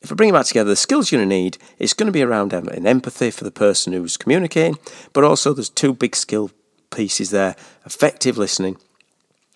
if 0.00 0.10
I 0.10 0.16
bring 0.16 0.30
it 0.30 0.32
back 0.32 0.46
together, 0.46 0.70
the 0.70 0.76
skills 0.76 1.12
you're 1.12 1.20
going 1.20 1.28
to 1.28 1.34
need, 1.34 1.58
it's 1.78 1.92
going 1.92 2.06
to 2.06 2.12
be 2.12 2.22
around 2.22 2.52
an 2.52 2.86
empathy 2.86 3.30
for 3.30 3.44
the 3.44 3.52
person 3.52 3.92
who's 3.92 4.16
communicating, 4.16 4.78
but 5.12 5.22
also 5.22 5.52
there's 5.52 5.70
two 5.70 5.92
big 5.92 6.16
skill 6.16 6.50
pieces 6.90 7.30
there 7.30 7.54
effective 7.86 8.36
listening 8.36 8.76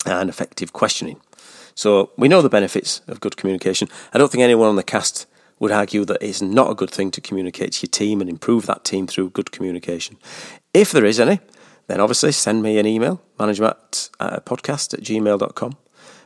and 0.04 0.28
effective 0.28 0.72
questioning. 0.72 1.20
So 1.74 2.10
we 2.16 2.28
know 2.28 2.42
the 2.42 2.48
benefits 2.48 3.00
of 3.08 3.20
good 3.20 3.36
communication. 3.36 3.88
I 4.14 4.18
don't 4.18 4.30
think 4.30 4.42
anyone 4.42 4.68
on 4.68 4.76
the 4.76 4.84
cast 4.84 5.26
would 5.58 5.72
argue 5.72 6.04
that 6.04 6.22
it's 6.22 6.42
not 6.42 6.70
a 6.70 6.74
good 6.74 6.90
thing 6.90 7.10
to 7.12 7.20
communicate 7.20 7.72
to 7.72 7.86
your 7.86 7.90
team 7.90 8.20
and 8.20 8.28
improve 8.28 8.66
that 8.66 8.84
team 8.84 9.06
through 9.06 9.30
good 9.30 9.52
communication. 9.52 10.16
If 10.74 10.92
there 10.92 11.04
is 11.04 11.18
any, 11.18 11.40
then 11.86 12.00
obviously 12.00 12.32
send 12.32 12.62
me 12.62 12.78
an 12.78 12.86
email, 12.86 13.22
managermatt 13.38 14.10
uh, 14.20 14.40
podcast 14.40 14.94
at 14.94 15.00
gmail.com. 15.00 15.76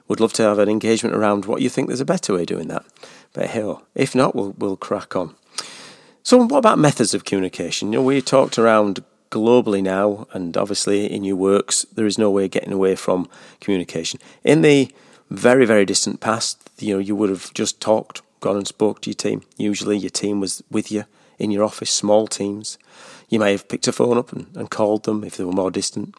Would 0.08 0.20
love 0.20 0.32
to 0.34 0.42
have 0.42 0.58
an 0.58 0.68
engagement 0.68 1.14
around 1.14 1.44
what 1.44 1.62
you 1.62 1.68
think 1.68 1.86
there's 1.86 2.00
a 2.00 2.04
better 2.04 2.34
way 2.34 2.40
of 2.40 2.46
doing 2.46 2.68
that. 2.68 2.84
But 3.32 3.46
hey, 3.46 3.74
if 3.94 4.14
not, 4.14 4.34
we'll, 4.34 4.54
we'll 4.58 4.76
crack 4.76 5.14
on. 5.14 5.36
So, 6.22 6.38
what 6.38 6.58
about 6.58 6.78
methods 6.78 7.14
of 7.14 7.24
communication? 7.24 7.92
You 7.92 8.00
know, 8.00 8.04
we 8.04 8.20
talked 8.20 8.58
around 8.58 9.04
globally 9.30 9.82
now, 9.82 10.26
and 10.32 10.56
obviously 10.56 11.10
in 11.10 11.24
your 11.24 11.36
works, 11.36 11.86
there 11.94 12.06
is 12.06 12.18
no 12.18 12.30
way 12.30 12.46
of 12.46 12.50
getting 12.50 12.72
away 12.72 12.96
from 12.96 13.28
communication. 13.60 14.18
In 14.42 14.62
the 14.62 14.92
very, 15.30 15.64
very 15.64 15.84
distant 15.84 16.20
past, 16.20 16.70
you 16.78 16.94
know, 16.94 16.98
you 16.98 17.14
would 17.14 17.30
have 17.30 17.54
just 17.54 17.80
talked, 17.80 18.22
gone 18.40 18.56
and 18.56 18.66
spoke 18.66 19.00
to 19.02 19.10
your 19.10 19.14
team. 19.14 19.42
Usually 19.56 19.96
your 19.96 20.10
team 20.10 20.40
was 20.40 20.62
with 20.70 20.90
you 20.90 21.04
in 21.38 21.50
your 21.50 21.64
office, 21.64 21.90
small 21.90 22.26
teams. 22.26 22.78
You 23.28 23.38
may 23.38 23.52
have 23.52 23.68
picked 23.68 23.88
a 23.88 23.92
phone 23.92 24.18
up 24.18 24.32
and, 24.32 24.46
and 24.56 24.70
called 24.70 25.04
them 25.04 25.24
if 25.24 25.36
they 25.36 25.44
were 25.44 25.52
more 25.52 25.70
distant. 25.70 26.14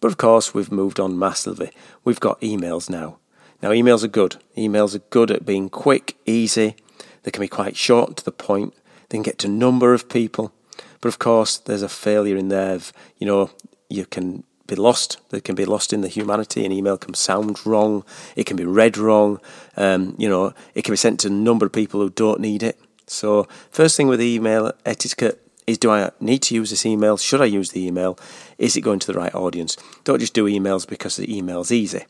But 0.00 0.08
of 0.08 0.16
course, 0.16 0.52
we've 0.52 0.72
moved 0.72 0.98
on 0.98 1.18
massively. 1.18 1.70
We've 2.04 2.20
got 2.20 2.40
emails 2.40 2.90
now. 2.90 3.18
Now, 3.62 3.70
emails 3.70 4.04
are 4.04 4.08
good. 4.08 4.36
Emails 4.56 4.94
are 4.94 5.10
good 5.10 5.30
at 5.30 5.46
being 5.46 5.70
quick, 5.70 6.16
easy. 6.26 6.76
They 7.22 7.30
can 7.30 7.40
be 7.40 7.48
quite 7.48 7.76
short 7.76 8.16
to 8.16 8.24
the 8.24 8.32
point. 8.32 8.74
They 9.08 9.16
can 9.16 9.22
get 9.22 9.38
to 9.38 9.46
a 9.46 9.50
number 9.50 9.94
of 9.94 10.08
people. 10.08 10.52
But 11.00 11.08
of 11.08 11.18
course, 11.18 11.58
there's 11.58 11.82
a 11.82 11.88
failure 11.88 12.36
in 12.36 12.48
there. 12.48 12.74
Of, 12.74 12.92
you 13.16 13.26
know, 13.26 13.50
you 13.88 14.04
can 14.04 14.44
be 14.66 14.74
lost. 14.74 15.18
They 15.30 15.40
can 15.40 15.54
be 15.54 15.64
lost 15.64 15.92
in 15.92 16.00
the 16.00 16.08
humanity. 16.08 16.64
An 16.64 16.72
email 16.72 16.96
can 16.96 17.14
sound 17.14 17.64
wrong. 17.66 18.04
It 18.36 18.46
can 18.46 18.56
be 18.56 18.64
read 18.64 18.96
wrong. 18.96 19.40
Um, 19.76 20.14
you 20.18 20.28
know, 20.28 20.54
it 20.74 20.82
can 20.82 20.92
be 20.92 20.96
sent 20.96 21.20
to 21.20 21.28
a 21.28 21.30
number 21.30 21.66
of 21.66 21.72
people 21.72 22.00
who 22.00 22.10
don't 22.10 22.40
need 22.40 22.62
it. 22.62 22.78
So, 23.06 23.46
first 23.70 23.96
thing 23.96 24.08
with 24.08 24.22
email 24.22 24.72
etiquette 24.86 25.40
is 25.66 25.78
do 25.78 25.90
I 25.90 26.10
need 26.20 26.42
to 26.42 26.54
use 26.54 26.70
this 26.70 26.86
email? 26.86 27.16
Should 27.16 27.40
I 27.40 27.46
use 27.46 27.72
the 27.72 27.86
email? 27.86 28.18
Is 28.58 28.76
it 28.76 28.82
going 28.82 28.98
to 29.00 29.12
the 29.12 29.18
right 29.18 29.34
audience? 29.34 29.76
Don't 30.04 30.20
just 30.20 30.34
do 30.34 30.46
emails 30.46 30.88
because 30.88 31.16
the 31.16 31.36
email's 31.36 31.72
easy. 31.72 32.04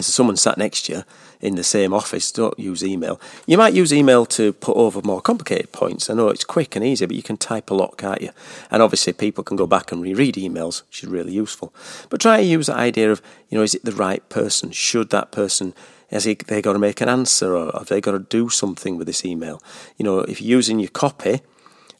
So 0.00 0.12
someone 0.12 0.36
sat 0.36 0.58
next 0.58 0.86
to 0.86 0.92
you 0.92 1.04
in 1.40 1.56
the 1.56 1.64
same 1.64 1.92
office, 1.92 2.32
don't 2.32 2.58
use 2.58 2.84
email. 2.84 3.20
You 3.46 3.58
might 3.58 3.74
use 3.74 3.92
email 3.92 4.26
to 4.26 4.52
put 4.52 4.76
over 4.76 5.00
more 5.02 5.20
complicated 5.20 5.72
points. 5.72 6.08
I 6.08 6.14
know 6.14 6.28
it's 6.28 6.44
quick 6.44 6.76
and 6.76 6.84
easy, 6.84 7.06
but 7.06 7.16
you 7.16 7.22
can 7.22 7.36
type 7.36 7.70
a 7.70 7.74
lot, 7.74 7.96
can't 7.96 8.22
you? 8.22 8.30
And 8.70 8.82
obviously, 8.82 9.12
people 9.12 9.44
can 9.44 9.56
go 9.56 9.66
back 9.66 9.92
and 9.92 10.02
reread 10.02 10.34
emails, 10.34 10.82
which 10.86 11.02
is 11.02 11.08
really 11.08 11.32
useful. 11.32 11.72
But 12.10 12.20
try 12.20 12.38
to 12.38 12.44
use 12.44 12.66
the 12.66 12.74
idea 12.74 13.10
of, 13.10 13.22
you 13.48 13.58
know, 13.58 13.64
is 13.64 13.74
it 13.74 13.84
the 13.84 13.92
right 13.92 14.26
person? 14.28 14.70
Should 14.70 15.10
that 15.10 15.30
person 15.32 15.74
has 16.10 16.24
he, 16.24 16.34
they 16.34 16.62
got 16.62 16.72
to 16.72 16.78
make 16.78 17.00
an 17.00 17.08
answer 17.08 17.54
or 17.54 17.70
have 17.72 17.88
they 17.88 18.00
got 18.00 18.12
to 18.12 18.18
do 18.18 18.48
something 18.48 18.96
with 18.96 19.06
this 19.06 19.24
email? 19.24 19.62
You 19.96 20.04
know, 20.04 20.20
if 20.20 20.40
you're 20.40 20.56
using 20.56 20.78
your 20.78 20.88
copy 20.88 21.40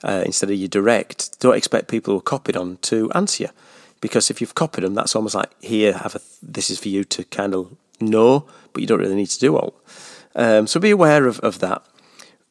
uh, 0.02 0.22
instead 0.24 0.50
of 0.50 0.56
your 0.56 0.68
direct, 0.68 1.38
don't 1.40 1.56
expect 1.56 1.88
people 1.88 2.14
who 2.14 2.18
are 2.18 2.22
copied 2.22 2.56
on 2.56 2.78
to 2.82 3.10
answer 3.12 3.44
you. 3.44 3.50
Because 4.00 4.30
if 4.30 4.40
you've 4.40 4.54
copied 4.54 4.84
them, 4.84 4.94
that's 4.94 5.14
almost 5.14 5.34
like 5.34 5.50
here, 5.60 5.92
have 5.92 6.14
a, 6.14 6.20
this 6.42 6.70
is 6.70 6.78
for 6.78 6.88
you 6.88 7.04
to 7.04 7.24
kind 7.24 7.54
of 7.54 7.76
know, 8.00 8.46
but 8.72 8.80
you 8.80 8.86
don't 8.86 9.00
really 9.00 9.14
need 9.14 9.30
to 9.30 9.40
do 9.40 9.56
all. 9.56 9.74
Um, 10.34 10.66
so 10.66 10.78
be 10.78 10.90
aware 10.90 11.26
of, 11.26 11.40
of 11.40 11.58
that. 11.58 11.84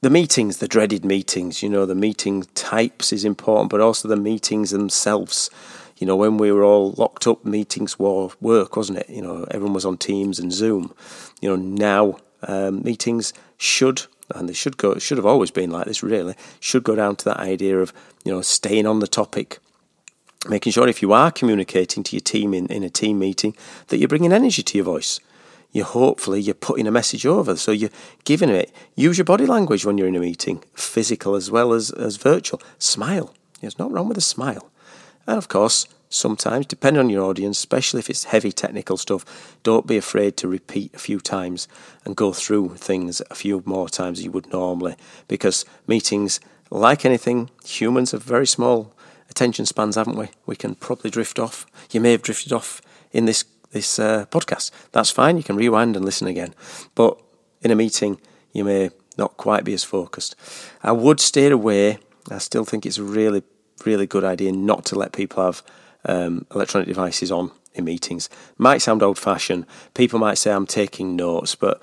The 0.02 0.10
meetings, 0.10 0.58
the 0.58 0.68
dreaded 0.68 1.04
meetings, 1.04 1.64
you 1.64 1.70
know, 1.70 1.86
the 1.86 1.96
meeting 1.96 2.44
types 2.54 3.12
is 3.12 3.26
important, 3.26 3.72
but 3.72 3.82
also 3.82 4.08
the 4.08 4.16
meetings 4.16 4.72
themselves. 4.72 5.50
You 5.98 6.06
know, 6.06 6.16
when 6.16 6.38
we 6.38 6.52
were 6.52 6.64
all 6.64 6.92
locked 6.92 7.26
up, 7.26 7.44
meetings 7.44 7.98
were 7.98 8.30
work, 8.40 8.76
wasn't 8.76 9.00
it? 9.00 9.10
You 9.10 9.22
know, 9.22 9.46
everyone 9.50 9.74
was 9.74 9.86
on 9.86 9.98
Teams 9.98 10.38
and 10.38 10.54
Zoom. 10.54 10.94
You 11.42 11.50
know, 11.50 11.56
now 11.56 12.20
um, 12.44 12.84
meetings 12.84 13.34
should, 13.58 14.04
and 14.36 14.48
they 14.48 14.54
should 14.54 14.78
go, 14.78 15.00
should 15.00 15.18
have 15.18 15.26
always 15.26 15.50
been 15.50 15.72
like 15.72 15.88
this, 15.88 16.04
really, 16.04 16.36
should 16.60 16.84
go 16.84 16.96
down 16.96 17.16
to 17.16 17.26
that 17.26 17.40
idea 17.40 17.80
of, 17.80 17.92
you 18.24 18.32
know, 18.32 18.42
staying 18.42 18.86
on 18.86 19.00
the 19.00 19.08
topic, 19.08 19.58
making 20.48 20.74
sure 20.74 20.88
if 20.88 21.02
you 21.02 21.14
are 21.14 21.32
communicating 21.32 22.04
to 22.04 22.16
your 22.16 22.22
team 22.22 22.54
in, 22.54 22.68
in 22.68 22.84
a 22.84 22.90
team 22.90 23.18
meeting 23.18 23.56
that 23.88 23.98
you're 23.98 24.08
bringing 24.08 24.34
energy 24.34 24.62
to 24.62 24.78
your 24.78 24.86
voice 24.86 25.20
you 25.78 25.84
hopefully 25.84 26.42
you're 26.42 26.56
putting 26.56 26.88
a 26.88 26.92
message 26.92 27.26
over. 27.26 27.56
So 27.56 27.72
you're 27.72 27.92
giving 28.26 28.50
it. 28.50 28.74
Use 28.96 29.18
your 29.18 29.26
body 29.26 29.46
language 29.46 29.86
when 29.86 29.98
you're 29.98 30.08
in 30.08 30.16
a 30.16 30.20
meeting, 30.20 30.64
physical 30.74 31.36
as 31.36 31.50
well 31.50 31.72
as, 31.72 31.92
as 31.92 32.18
virtual. 32.18 32.62
Smile. 32.80 33.34
There's 33.62 33.80
not 33.80 33.92
wrong 33.92 34.10
with 34.10 34.18
a 34.18 34.22
smile. 34.22 34.70
And 35.26 35.38
of 35.38 35.48
course, 35.48 35.88
sometimes, 36.10 36.66
depending 36.66 37.00
on 37.00 37.10
your 37.10 37.24
audience, 37.24 37.60
especially 37.60 38.00
if 38.00 38.10
it's 38.10 38.26
heavy 38.26 38.52
technical 38.52 38.98
stuff, 38.98 39.58
don't 39.64 39.88
be 39.88 39.98
afraid 39.98 40.36
to 40.38 40.48
repeat 40.48 40.94
a 40.94 41.00
few 41.00 41.20
times 41.20 41.68
and 42.06 42.16
go 42.16 42.34
through 42.34 42.76
things 42.76 43.22
a 43.30 43.36
few 43.36 43.62
more 43.66 43.88
times 43.90 44.24
you 44.24 44.32
would 44.32 44.52
normally. 44.52 44.96
Because 45.28 45.66
meetings, 45.86 46.40
like 46.70 47.06
anything, 47.06 47.50
humans 47.64 48.12
have 48.12 48.24
very 48.24 48.48
small 48.48 48.94
attention 49.30 49.66
spans, 49.66 49.96
haven't 49.96 50.18
we? 50.18 50.30
We 50.46 50.56
can 50.56 50.76
probably 50.76 51.12
drift 51.12 51.40
off. 51.40 51.66
You 51.92 52.02
may 52.02 52.12
have 52.12 52.22
drifted 52.22 52.54
off 52.54 52.82
in 53.12 53.26
this 53.26 53.44
this 53.78 54.00
uh, 54.00 54.26
podcast. 54.32 54.72
That's 54.92 55.12
fine. 55.12 55.38
You 55.38 55.44
can 55.44 55.56
rewind 55.56 55.96
and 55.96 56.04
listen 56.04 56.28
again. 56.28 56.54
But 56.96 57.22
in 57.62 57.72
a 57.72 57.76
meeting, 57.76 58.20
you 58.52 58.64
may 58.64 58.90
not 59.18 59.38
quite 59.38 59.64
be 59.64 59.74
as 59.74 59.84
focused. 59.84 60.36
I 60.82 60.92
would 60.92 61.20
steer 61.20 61.54
away. 61.54 62.00
I 62.32 62.40
still 62.40 62.66
think 62.66 62.86
it's 62.86 62.98
a 62.98 63.04
really, 63.04 63.44
really 63.86 64.08
good 64.08 64.24
idea 64.24 64.52
not 64.52 64.84
to 64.86 64.96
let 64.98 65.12
people 65.12 65.44
have 65.44 65.62
um, 66.06 66.46
electronic 66.54 66.88
devices 66.88 67.32
on 67.32 67.52
in 67.76 67.86
meetings. 67.86 68.30
Might 68.58 68.82
sound 68.82 69.04
old 69.04 69.20
fashioned. 69.20 69.66
People 69.94 70.20
might 70.20 70.40
say 70.40 70.52
I'm 70.52 70.66
taking 70.66 71.16
notes, 71.16 71.54
but 71.54 71.82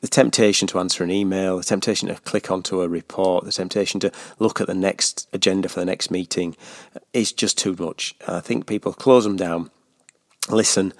the 0.00 0.08
temptation 0.08 0.68
to 0.68 0.78
answer 0.78 1.02
an 1.02 1.10
email, 1.10 1.58
the 1.58 1.64
temptation 1.64 2.08
to 2.08 2.14
click 2.14 2.50
onto 2.50 2.82
a 2.82 2.88
report, 2.88 3.44
the 3.44 3.52
temptation 3.52 3.98
to 4.00 4.12
look 4.38 4.60
at 4.60 4.68
the 4.68 4.74
next 4.74 5.28
agenda 5.32 5.68
for 5.68 5.80
the 5.80 5.86
next 5.86 6.10
meeting 6.10 6.56
is 7.12 7.32
just 7.32 7.58
too 7.58 7.74
much. 7.78 8.14
I 8.28 8.40
think 8.40 8.66
people 8.66 8.92
close 8.92 9.24
them 9.24 9.36
down, 9.36 9.70
listen, 10.48 10.92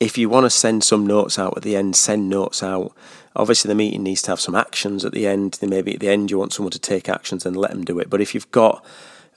if 0.00 0.18
you 0.18 0.28
want 0.28 0.44
to 0.44 0.50
send 0.50 0.84
some 0.84 1.06
notes 1.06 1.38
out 1.38 1.56
at 1.56 1.62
the 1.62 1.76
end, 1.76 1.96
send 1.96 2.28
notes 2.28 2.62
out. 2.62 2.92
Obviously, 3.34 3.68
the 3.68 3.74
meeting 3.74 4.02
needs 4.02 4.22
to 4.22 4.30
have 4.30 4.40
some 4.40 4.54
actions 4.54 5.04
at 5.04 5.12
the 5.12 5.26
end. 5.26 5.58
Maybe 5.62 5.94
at 5.94 6.00
the 6.00 6.08
end 6.08 6.30
you 6.30 6.38
want 6.38 6.52
someone 6.52 6.72
to 6.72 6.78
take 6.78 7.08
actions 7.08 7.46
and 7.46 7.56
let 7.56 7.70
them 7.70 7.84
do 7.84 7.98
it. 7.98 8.10
But 8.10 8.20
if 8.20 8.34
you've 8.34 8.50
got 8.50 8.84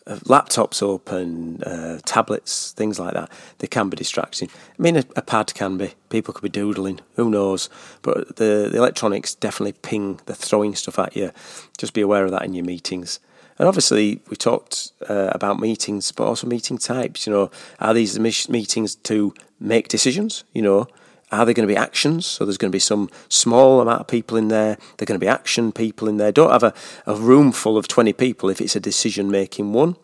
uh, 0.06 0.16
laptops 0.26 0.82
open, 0.82 1.64
uh, 1.64 2.00
tablets, 2.06 2.72
things 2.72 3.00
like 3.00 3.14
that, 3.14 3.32
they 3.60 3.68
can 3.68 3.90
be 3.90 3.98
distracting. 3.98 4.50
I 4.78 4.82
mean, 4.82 4.98
a, 4.98 5.04
a, 5.16 5.22
pad 5.22 5.54
can 5.54 5.78
be. 5.78 5.94
People 6.10 6.34
could 6.34 6.44
be 6.44 6.50
doodling. 6.50 7.00
Who 7.16 7.30
knows? 7.30 7.70
But 8.02 8.36
the, 8.38 8.70
the 8.72 8.78
electronics 8.78 9.36
definitely 9.36 9.74
ping. 9.74 10.20
They're 10.26 10.36
throwing 10.36 10.76
stuff 10.76 11.00
at 11.00 11.16
you. 11.16 11.32
Just 11.78 11.94
be 11.94 12.02
aware 12.02 12.26
of 12.26 12.32
that 12.32 12.44
in 12.44 12.54
your 12.54 12.66
meetings. 12.66 13.20
And 13.60 13.68
obviously, 13.68 14.22
we 14.30 14.38
talked 14.38 14.94
uh, 15.10 15.30
about 15.34 15.60
meetings, 15.60 16.14
but 16.14 16.26
also 16.26 16.48
meeting 16.48 16.78
types. 16.78 17.28
You 17.28 17.34
know, 17.34 17.52
are 17.80 17.94
these 17.94 18.18
meetings 18.18 18.96
to 18.96 19.34
make 19.60 19.90
decisions? 19.90 20.46
You 20.54 20.62
know, 20.62 20.88
are 21.32 21.46
there 21.46 21.54
going 21.54 21.68
to 21.68 21.74
be 21.74 21.78
actions? 21.78 22.26
So 22.26 22.46
there's 22.46 22.58
going 22.58 22.72
to 22.72 22.76
be 22.76 22.80
some 22.80 23.10
small 23.28 23.82
amount 23.82 24.00
of 24.00 24.08
people 24.08 24.38
in 24.38 24.48
there. 24.48 24.78
Are 25.02 25.06
going 25.06 25.20
to 25.20 25.24
be 25.24 25.28
action 25.28 25.74
people 25.74 26.08
in 26.08 26.16
there. 26.16 26.32
Don't 26.32 26.52
have 26.52 26.64
a, 26.64 26.74
a 27.06 27.16
room 27.16 27.52
full 27.52 27.78
of 27.78 27.90
20 27.90 28.14
people 28.14 28.50
if 28.50 28.62
it's 28.62 28.78
a 28.78 28.80
decision 28.80 29.30
making 29.30 29.74
one. 29.74 29.98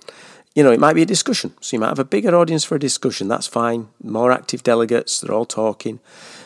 You 0.53 0.63
know, 0.63 0.71
it 0.71 0.79
might 0.79 0.93
be 0.93 1.01
a 1.01 1.05
discussion. 1.05 1.53
So 1.61 1.75
you 1.75 1.79
might 1.79 1.89
have 1.89 1.99
a 1.99 2.05
bigger 2.05 2.35
audience 2.35 2.65
for 2.65 2.75
a 2.75 2.79
discussion. 2.79 3.29
That's 3.29 3.47
fine. 3.47 3.87
More 4.03 4.31
active 4.31 4.63
delegates, 4.63 5.19
they're 5.19 5.35
all 5.35 5.45
talking. 5.45 5.99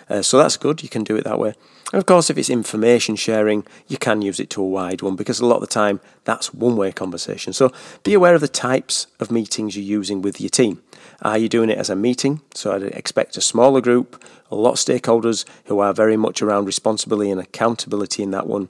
Uh, 0.10 0.22
so 0.22 0.38
that's 0.38 0.58
good. 0.58 0.82
You 0.84 0.90
can 0.90 1.04
do 1.04 1.16
it 1.16 1.24
that 1.26 1.40
way. 1.40 1.54
And 1.92 2.00
of 2.00 2.06
course, 2.06 2.30
if 2.30 2.38
it's 2.38 2.50
information 2.50 3.16
sharing, 3.16 3.66
you 3.88 3.98
can 3.98 4.22
use 4.22 4.40
it 4.40 4.50
to 4.52 4.62
a 4.62 4.68
wide 4.68 5.02
one 5.02 5.16
because 5.16 5.40
a 5.40 5.46
lot 5.46 5.56
of 5.56 5.62
the 5.62 5.68
time 5.68 6.00
that's 6.24 6.54
one 6.54 6.76
way 6.76 6.92
conversation. 6.92 7.52
So 7.52 7.72
be 8.04 8.14
aware 8.14 8.36
of 8.36 8.42
the 8.42 8.48
types 8.48 9.08
of 9.20 9.32
meetings 9.32 9.76
you're 9.76 9.98
using 10.00 10.22
with 10.22 10.40
your 10.40 10.50
team. 10.50 10.84
Are 11.22 11.38
you 11.38 11.50
doing 11.50 11.70
it 11.70 11.78
as 11.78 11.90
a 11.90 11.96
meeting? 11.96 12.42
So 12.54 12.74
I'd 12.74 12.84
expect 12.84 13.38
a 13.38 13.42
smaller 13.42 13.82
group, 13.82 14.24
a 14.52 14.56
lot 14.56 14.72
of 14.72 14.78
stakeholders 14.78 15.46
who 15.66 15.80
are 15.80 15.92
very 15.92 16.16
much 16.16 16.42
around 16.42 16.66
responsibility 16.66 17.32
and 17.32 17.42
accountability 17.42 18.22
in 18.22 18.32
that 18.32 18.46
one. 18.46 18.70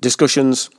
Discussions, 0.00 0.70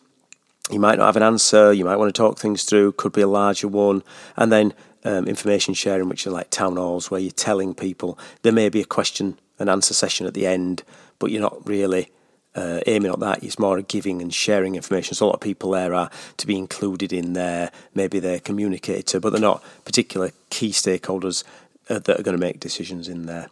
you 0.72 0.80
might 0.80 0.98
not 0.98 1.06
have 1.06 1.16
an 1.16 1.24
answer, 1.24 1.72
you 1.72 1.86
might 1.86 1.96
want 1.98 2.14
to 2.14 2.22
talk 2.22 2.40
things 2.40 2.64
through, 2.64 2.94
could 2.94 3.14
be 3.14 3.22
a 3.22 3.28
larger 3.28 3.68
one. 3.68 4.04
And 4.36 4.52
then 4.52 4.74
um, 5.06 5.28
information 5.28 5.76
sharing, 5.76 6.10
which 6.10 6.26
are 6.26 6.32
like 6.32 6.50
town 6.50 6.76
halls, 6.76 7.12
where 7.12 7.22
you're 7.22 7.32
telling 7.32 7.74
people 7.74 8.18
there 8.42 8.52
may 8.52 8.68
be 8.70 8.82
a 8.82 8.86
question 8.86 9.38
and 9.60 9.70
answer 9.70 9.94
session 9.94 10.28
at 10.28 10.34
the 10.34 10.48
end, 10.48 10.84
but 11.20 11.32
you're 11.32 11.42
not 11.42 11.68
really 11.68 12.10
uh, 12.56 12.82
aiming 12.88 13.12
at 13.12 13.20
that. 13.20 13.44
It's 13.44 13.60
more 13.60 13.82
giving 13.82 14.22
and 14.22 14.34
sharing 14.34 14.76
information. 14.76 15.14
So 15.14 15.26
a 15.26 15.28
lot 15.28 15.36
of 15.36 15.42
people 15.42 15.72
there 15.72 15.94
are 15.94 16.10
to 16.38 16.48
be 16.48 16.58
included 16.58 17.14
in 17.14 17.34
there. 17.34 17.72
Maybe 17.94 18.20
they're 18.20 18.40
communicator, 18.40 19.20
but 19.20 19.32
they're 19.32 19.42
not 19.42 19.64
particular 19.86 20.32
key 20.50 20.72
stakeholders 20.72 21.44
uh, 21.90 22.00
that 22.00 22.20
are 22.20 22.24
going 22.24 22.38
to 22.38 22.46
make 22.46 22.60
decisions 22.60 23.08
in 23.08 23.28
there. 23.28 23.50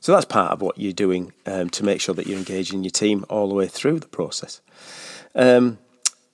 So 0.00 0.12
that's 0.12 0.26
part 0.26 0.52
of 0.52 0.60
what 0.60 0.76
you're 0.76 0.92
doing 0.92 1.32
um, 1.46 1.70
to 1.70 1.84
make 1.84 2.00
sure 2.00 2.14
that 2.14 2.26
you're 2.26 2.38
engaging 2.38 2.84
your 2.84 2.90
team 2.90 3.24
all 3.30 3.48
the 3.48 3.54
way 3.54 3.66
through 3.66 4.00
the 4.00 4.08
process. 4.08 4.60
Um, 5.34 5.78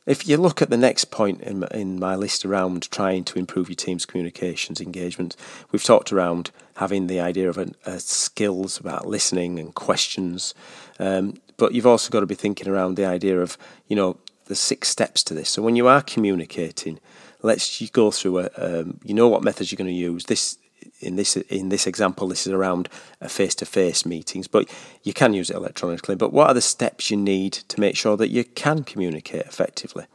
if 0.07 0.27
you 0.27 0.37
look 0.37 0.63
at 0.63 0.71
the 0.71 0.77
next 0.77 1.07
point 1.11 1.41
in 1.43 1.65
in 1.73 1.99
my 1.99 2.17
list 2.17 2.45
around 2.45 2.91
trying 2.91 3.25
to 3.25 3.39
improve 3.39 3.69
your 3.69 3.77
team's 3.77 4.07
communications 4.07 4.81
engagement, 4.81 5.37
we've 5.71 5.85
talked 5.85 6.13
around 6.13 6.51
having 6.77 7.07
the 7.07 7.21
idea 7.21 7.49
of 7.49 7.59
a, 7.59 7.71
a 7.85 8.01
skills 8.01 8.79
about 8.79 9.07
listening 9.07 9.59
and 9.59 9.75
questions, 9.75 10.55
um, 10.99 11.35
but 11.57 11.75
you've 11.75 11.87
also 11.87 12.11
got 12.11 12.21
to 12.21 12.27
be 12.27 12.35
thinking 12.35 12.69
around 12.69 12.97
the 12.97 13.05
idea 13.05 13.41
of 13.41 13.59
you 13.89 13.97
know 13.97 14.17
the 14.47 14.55
six 14.57 14.89
steps 14.89 15.23
to 15.23 15.35
this. 15.35 15.51
So 15.51 15.63
when 15.63 15.77
you 15.77 15.87
are 15.87 16.03
communicating, 16.03 16.99
let's 17.43 17.87
go 17.91 18.11
through 18.11 18.39
a 18.41 18.51
um, 18.57 18.99
you 19.05 19.15
know 19.15 19.29
what 19.29 19.45
methods 19.45 19.71
you're 19.71 19.77
going 19.77 19.89
to 19.89 19.95
use. 19.95 20.25
This 20.25 20.59
in 21.01 21.17
this 21.17 21.37
in 21.37 21.69
this 21.69 21.87
example, 21.87 22.29
this 22.29 22.47
is 22.47 22.53
around 22.53 22.89
face 23.27 23.55
to 23.57 23.67
face 23.67 24.07
meetings, 24.07 24.47
but 24.49 24.69
you 25.03 25.13
can 25.13 25.35
use 25.35 25.51
it 25.51 25.57
electronically. 25.57 26.17
But 26.17 26.33
what 26.33 26.49
are 26.49 26.55
the 26.55 26.61
steps 26.61 27.11
you 27.11 27.17
need 27.17 27.53
to 27.53 27.81
make 27.81 27.97
sure 27.97 28.17
that 28.17 28.29
you 28.29 28.45
can 28.45 28.85
communicate 28.85 29.47
effectively? 29.47 30.07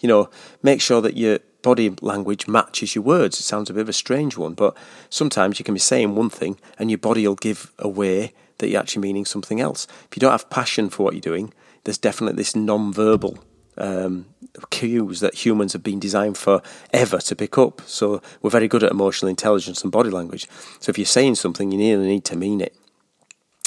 You 0.00 0.08
know, 0.08 0.30
make 0.62 0.80
sure 0.80 1.00
that 1.00 1.16
your 1.16 1.38
body 1.62 1.94
language 2.00 2.48
matches 2.48 2.94
your 2.94 3.04
words. 3.04 3.38
It 3.38 3.44
sounds 3.44 3.70
a 3.70 3.72
bit 3.72 3.82
of 3.82 3.88
a 3.88 3.92
strange 3.92 4.36
one, 4.36 4.54
but 4.54 4.76
sometimes 5.10 5.58
you 5.58 5.64
can 5.64 5.74
be 5.74 5.80
saying 5.80 6.14
one 6.14 6.30
thing 6.30 6.58
and 6.78 6.90
your 6.90 6.98
body 6.98 7.26
will 7.26 7.36
give 7.36 7.72
away 7.78 8.32
that 8.58 8.68
you're 8.68 8.80
actually 8.80 9.02
meaning 9.02 9.24
something 9.24 9.60
else. 9.60 9.86
If 10.10 10.16
you 10.16 10.20
don't 10.20 10.32
have 10.32 10.50
passion 10.50 10.90
for 10.90 11.04
what 11.04 11.14
you're 11.14 11.20
doing, 11.20 11.54
there's 11.84 11.98
definitely 11.98 12.36
this 12.36 12.56
non-verbal 12.56 13.38
um, 13.78 14.26
cues 14.70 15.20
that 15.20 15.34
humans 15.34 15.72
have 15.72 15.82
been 15.82 16.00
designed 16.00 16.36
for 16.36 16.62
ever 16.92 17.18
to 17.18 17.36
pick 17.36 17.58
up. 17.58 17.82
So 17.86 18.22
we're 18.40 18.50
very 18.50 18.68
good 18.68 18.82
at 18.82 18.90
emotional 18.90 19.28
intelligence 19.28 19.82
and 19.82 19.92
body 19.92 20.10
language. 20.10 20.48
So 20.80 20.90
if 20.90 20.98
you're 20.98 21.06
saying 21.06 21.36
something, 21.36 21.70
you 21.70 21.78
really 21.78 22.06
need 22.06 22.24
to 22.26 22.36
mean 22.36 22.60
it. 22.60 22.74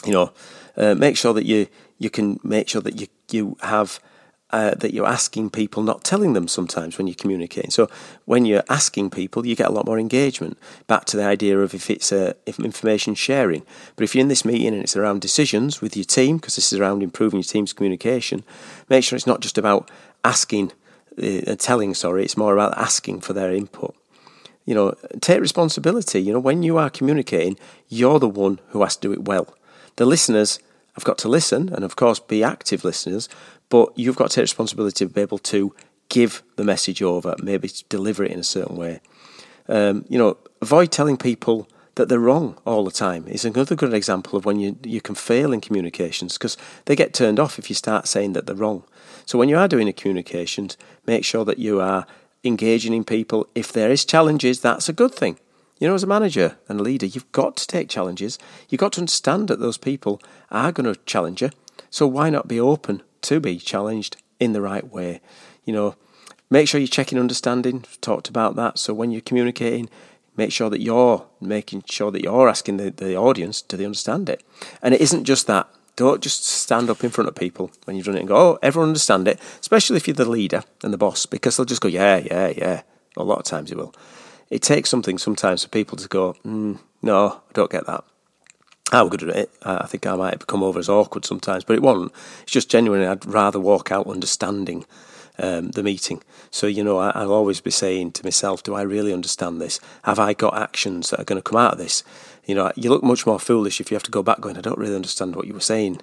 You 0.06 0.12
know, 0.12 0.34
uh, 0.78 0.96
make 0.96 1.18
sure 1.18 1.34
that 1.34 1.46
you 1.46 1.68
you 1.98 2.10
can 2.10 2.40
make 2.44 2.70
sure 2.70 2.82
that 2.82 3.00
you 3.00 3.08
you 3.32 3.58
have 3.62 4.00
uh, 4.52 4.76
that 4.76 4.94
you're 4.94 5.08
asking 5.08 5.50
people, 5.50 5.82
not 5.82 6.04
telling 6.04 6.34
them 6.34 6.48
sometimes 6.48 6.98
when 6.98 7.08
you're 7.08 7.16
communicating. 7.16 7.72
So 7.72 7.90
when 8.26 8.46
you're 8.46 8.64
asking 8.70 9.10
people, 9.10 9.46
you 9.46 9.56
get 9.56 9.68
a 9.68 9.72
lot 9.72 9.86
more 9.86 9.98
engagement. 10.00 10.58
Back 10.88 11.06
to 11.06 11.18
the 11.18 11.26
idea 11.26 11.60
of 11.60 11.74
if 11.74 11.90
it's 11.90 12.12
uh, 12.12 12.34
if 12.46 12.60
information 12.60 13.16
sharing. 13.16 13.64
But 13.96 14.04
if 14.04 14.14
you're 14.14 14.22
in 14.22 14.28
this 14.28 14.46
meeting 14.46 14.74
and 14.74 14.84
it's 14.84 14.96
around 14.96 15.22
decisions 15.22 15.82
with 15.82 15.98
your 15.98 16.06
team, 16.06 16.38
because 16.38 16.56
this 16.56 16.72
is 16.72 16.80
around 16.80 17.02
improving 17.02 17.40
your 17.40 17.44
team's 17.44 17.74
communication, 17.74 18.44
make 18.88 19.04
sure 19.04 19.18
it's 19.18 19.28
not 19.28 19.42
just 19.42 19.58
about 19.58 19.90
asking, 20.24 20.72
uh, 21.22 21.56
telling. 21.56 21.94
Sorry, 21.96 22.24
it's 22.24 22.38
more 22.38 22.54
about 22.54 22.78
asking 22.78 23.22
for 23.22 23.34
their 23.34 23.52
input. 23.52 23.96
You 24.66 24.76
know, 24.76 24.94
take 25.22 25.42
responsibility. 25.42 26.22
You 26.22 26.34
know, 26.34 26.40
when 26.40 26.64
you 26.64 26.78
are 26.78 26.90
communicating, 26.90 27.58
you're 27.90 28.20
the 28.20 28.30
one 28.30 28.60
who 28.70 28.84
has 28.84 28.96
to 28.98 29.08
do 29.08 29.14
it 29.14 29.26
well. 29.26 29.56
The 29.96 30.06
listeners 30.06 30.60
have 30.96 31.04
got 31.04 31.18
to 31.20 31.30
listen 31.30 31.70
and, 31.70 31.84
of 31.84 31.96
course, 31.96 32.20
be 32.20 32.44
active 32.44 32.84
listeners, 32.84 33.30
but 33.70 33.92
you've 33.98 34.16
got 34.16 34.32
to 34.32 34.36
take 34.36 34.44
responsibility 34.44 35.06
to 35.06 35.12
be 35.12 35.22
able 35.22 35.40
to 35.40 35.76
give 36.10 36.44
the 36.56 36.64
message 36.64 37.02
over, 37.02 37.36
maybe 37.42 37.70
deliver 37.90 38.24
it 38.24 38.32
in 38.32 38.40
a 38.40 38.44
certain 38.44 38.76
way. 38.76 39.02
Um, 39.68 40.06
you 40.08 40.18
know, 40.18 40.38
avoid 40.62 40.92
telling 40.92 41.18
people 41.18 41.68
that 41.96 42.10
they're 42.10 42.20
wrong 42.20 42.58
all 42.66 42.84
the 42.84 42.92
time. 42.92 43.26
It's 43.28 43.46
another 43.46 43.76
good 43.76 43.94
example 43.94 44.38
of 44.38 44.46
when 44.46 44.60
you 44.60 44.78
you 44.84 45.02
can 45.02 45.16
fail 45.16 45.54
in 45.54 45.62
communications 45.62 46.38
because 46.38 46.58
they 46.86 46.96
get 46.96 47.14
turned 47.14 47.40
off 47.40 47.58
if 47.58 47.70
you 47.70 47.76
start 47.76 48.08
saying 48.08 48.34
that 48.34 48.46
they're 48.46 48.56
wrong. 48.56 48.84
So 49.26 49.40
when 49.40 49.50
you 49.50 49.58
are 49.58 49.68
doing 49.68 49.88
a 49.88 49.94
communications, 49.94 50.78
make 51.08 51.26
sure 51.26 51.46
that 51.46 51.58
you 51.58 51.82
are 51.82 52.06
engaging 52.44 52.94
in 52.94 53.04
people. 53.04 53.48
If 53.56 53.72
there 53.72 53.90
is 53.90 54.06
challenges, 54.06 54.60
that's 54.60 54.90
a 54.90 54.94
good 54.94 55.16
thing. 55.16 55.40
You 55.78 55.88
know, 55.88 55.96
as 55.96 56.04
a 56.04 56.08
manager 56.08 56.58
and 56.70 56.80
a 56.80 56.84
leader, 56.84 57.06
you've 57.06 57.32
got 57.32 57.58
to 57.58 57.68
take 57.68 57.90
challenges. 57.90 58.40
You've 58.70 58.80
got 58.80 58.94
to 58.94 59.02
understand 59.02 59.50
that 59.50 59.60
those 59.60 59.78
people 59.78 60.22
are 60.50 60.72
going 60.72 60.92
to 60.92 61.00
challenge 61.06 61.42
you. 61.42 61.50
So 61.90 62.08
why 62.08 62.30
not 62.30 62.48
be 62.48 62.60
open 62.60 63.02
to 63.24 63.40
be 63.40 63.58
challenged 63.58 64.18
in 64.40 64.54
the 64.54 64.62
right 64.62 64.90
way. 64.92 65.22
You 65.64 65.74
know, 65.74 65.96
make 66.50 66.68
sure 66.68 66.80
you're 66.80 66.88
checking 66.88 67.20
understanding. 67.20 67.78
We've 67.78 68.02
talked 68.02 68.30
about 68.30 68.56
that. 68.56 68.80
So 68.80 68.94
when 68.94 69.12
you're 69.12 69.22
communicating, 69.22 69.90
make 70.38 70.52
sure 70.52 70.70
that 70.70 70.82
you're 70.82 71.26
making 71.42 71.84
sure 71.90 72.12
that 72.12 72.24
you're 72.24 72.50
asking 72.50 72.78
the, 72.78 72.92
the 72.92 73.16
audience, 73.16 73.62
do 73.62 73.78
they 73.78 73.86
understand 73.86 74.30
it? 74.30 74.44
And 74.82 74.94
it 74.94 75.02
isn't 75.02 75.26
just 75.26 75.48
that. 75.48 75.68
Don't 75.96 76.22
just 76.22 76.46
stand 76.46 76.90
up 76.90 77.04
in 77.04 77.10
front 77.10 77.30
of 77.30 77.36
people 77.36 77.72
when 77.86 77.96
you've 77.96 78.06
done 78.06 78.18
it 78.18 78.20
and 78.20 78.28
go, 78.28 78.36
oh, 78.36 78.60
everyone 78.62 78.90
understand 78.90 79.28
it, 79.30 79.40
especially 79.62 79.96
if 79.96 80.08
you're 80.08 80.16
the 80.16 80.30
leader 80.30 80.64
and 80.84 80.92
the 80.92 80.98
boss, 80.98 81.26
because 81.26 81.56
they'll 81.56 81.66
just 81.66 81.82
go, 81.82 81.88
yeah, 81.88 82.18
yeah, 82.18 82.50
yeah. 82.50 82.82
A 83.16 83.24
lot 83.24 83.40
of 83.40 83.46
times 83.46 83.72
it 83.72 83.78
will. 83.78 83.96
It 84.50 84.62
takes 84.62 84.90
something 84.90 85.18
sometimes 85.18 85.64
for 85.64 85.70
people 85.70 85.98
to 85.98 86.08
go, 86.08 86.36
mm, 86.46 86.80
no, 87.02 87.42
I 87.50 87.54
don't 87.54 87.72
get 87.72 87.86
that. 87.88 88.04
I'm 88.92 89.10
good 89.10 89.24
at 89.24 89.36
it. 89.36 89.52
I 89.64 89.88
think 89.88 90.06
I 90.06 90.16
might 90.16 90.46
come 90.46 90.62
over 90.62 90.78
as 90.78 90.90
awkward 90.90 91.26
sometimes, 91.26 91.64
but 91.64 91.76
it 91.76 91.82
wasn't. 91.82 92.12
It's 92.44 92.52
just 92.52 92.70
genuinely, 92.70 93.08
I'd 93.08 93.26
rather 93.26 93.60
walk 93.60 93.92
out 93.92 94.08
understanding 94.08 94.86
um, 95.40 95.72
the 95.72 95.84
meeting. 95.84 96.22
So, 96.52 96.68
you 96.68 96.84
know, 96.84 96.98
I, 96.98 97.26
will 97.26 97.34
always 97.34 97.62
be 97.62 97.72
saying 97.72 98.12
to 98.14 98.24
myself, 98.24 98.64
do 98.64 98.76
I 98.76 98.84
really 98.84 99.12
understand 99.12 99.60
this? 99.60 99.80
Have 100.04 100.20
I 100.20 100.34
got 100.34 100.58
actions 100.58 101.10
that 101.10 101.20
are 101.20 101.26
going 101.26 101.42
to 101.42 101.50
come 101.50 101.60
out 101.60 101.74
of 101.74 101.78
this? 101.80 102.04
You 102.46 102.56
know, 102.56 102.72
you 102.76 102.90
look 102.90 103.04
much 103.04 103.26
more 103.26 103.40
foolish 103.40 103.82
if 103.82 103.90
you 103.90 103.96
have 103.96 104.04
to 104.04 104.12
go 104.12 104.24
back 104.24 104.40
going, 104.40 104.58
I 104.58 104.62
don't 104.62 104.78
really 104.78 104.96
understand 104.96 105.36
what 105.36 105.48
you 105.48 105.54
were 105.54 105.60
saying, 105.60 106.02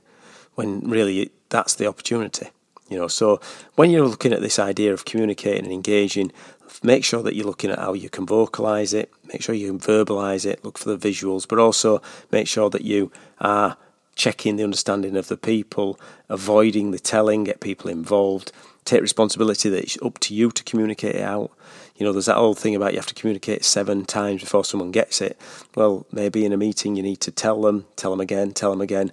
when 0.55 0.81
really 0.81 1.31
that's 1.49 1.75
the 1.75 1.87
opportunity. 1.87 2.49
You 2.89 2.99
know, 2.99 3.09
so 3.09 3.41
when 3.77 3.91
you're 3.91 4.07
looking 4.07 4.33
at 4.33 4.43
this 4.43 4.59
idea 4.59 4.93
of 4.93 5.05
communicating 5.05 5.65
and 5.65 5.73
engaging, 5.73 6.33
make 6.83 7.05
sure 7.05 7.23
that 7.23 7.35
you're 7.35 7.47
looking 7.47 7.71
at 7.71 7.79
how 7.79 7.93
you 7.93 8.09
can 8.09 8.27
vocalize 8.27 8.95
it, 8.95 9.13
make 9.33 9.43
sure 9.43 9.55
you 9.55 9.69
can 9.69 9.81
verbalize 9.81 10.47
it, 10.47 10.65
look 10.65 10.79
for 10.79 10.95
the 10.95 10.99
visuals, 10.99 11.47
but 11.47 11.59
also 11.59 12.01
make 12.31 12.47
sure 12.47 12.71
that 12.71 12.83
you 12.83 13.11
are 13.41 13.77
checking 14.15 14.57
the 14.57 14.65
understanding 14.65 15.17
of 15.17 15.29
the 15.29 15.37
people, 15.37 15.99
avoiding 16.29 16.91
the 16.91 16.99
telling, 16.99 17.45
get 17.45 17.61
people 17.61 17.91
involved, 17.91 18.53
take 18.85 19.01
responsibility 19.01 19.69
that 19.69 19.83
it's 19.83 19.99
up 20.03 20.19
to 20.19 20.35
you 20.35 20.51
to 20.51 20.63
communicate 20.65 21.17
it 21.17 21.23
out. 21.23 21.51
You 21.97 22.07
know, 22.07 22.13
there's 22.13 22.27
that 22.27 22.37
old 22.37 22.59
thing 22.59 22.75
about 22.75 22.93
you 22.93 22.99
have 22.99 23.07
to 23.07 23.15
communicate 23.15 23.65
seven 23.65 24.05
times 24.05 24.43
before 24.43 24.65
someone 24.65 24.91
gets 24.91 25.21
it. 25.21 25.39
Well, 25.75 26.07
maybe 26.11 26.45
in 26.45 26.53
a 26.53 26.57
meeting 26.57 26.97
you 26.97 27.03
need 27.03 27.21
to 27.21 27.31
tell 27.31 27.61
them, 27.61 27.87
tell 27.97 28.11
them 28.11 28.21
again, 28.21 28.53
tell 28.53 28.71
them 28.71 28.81
again 28.81 29.13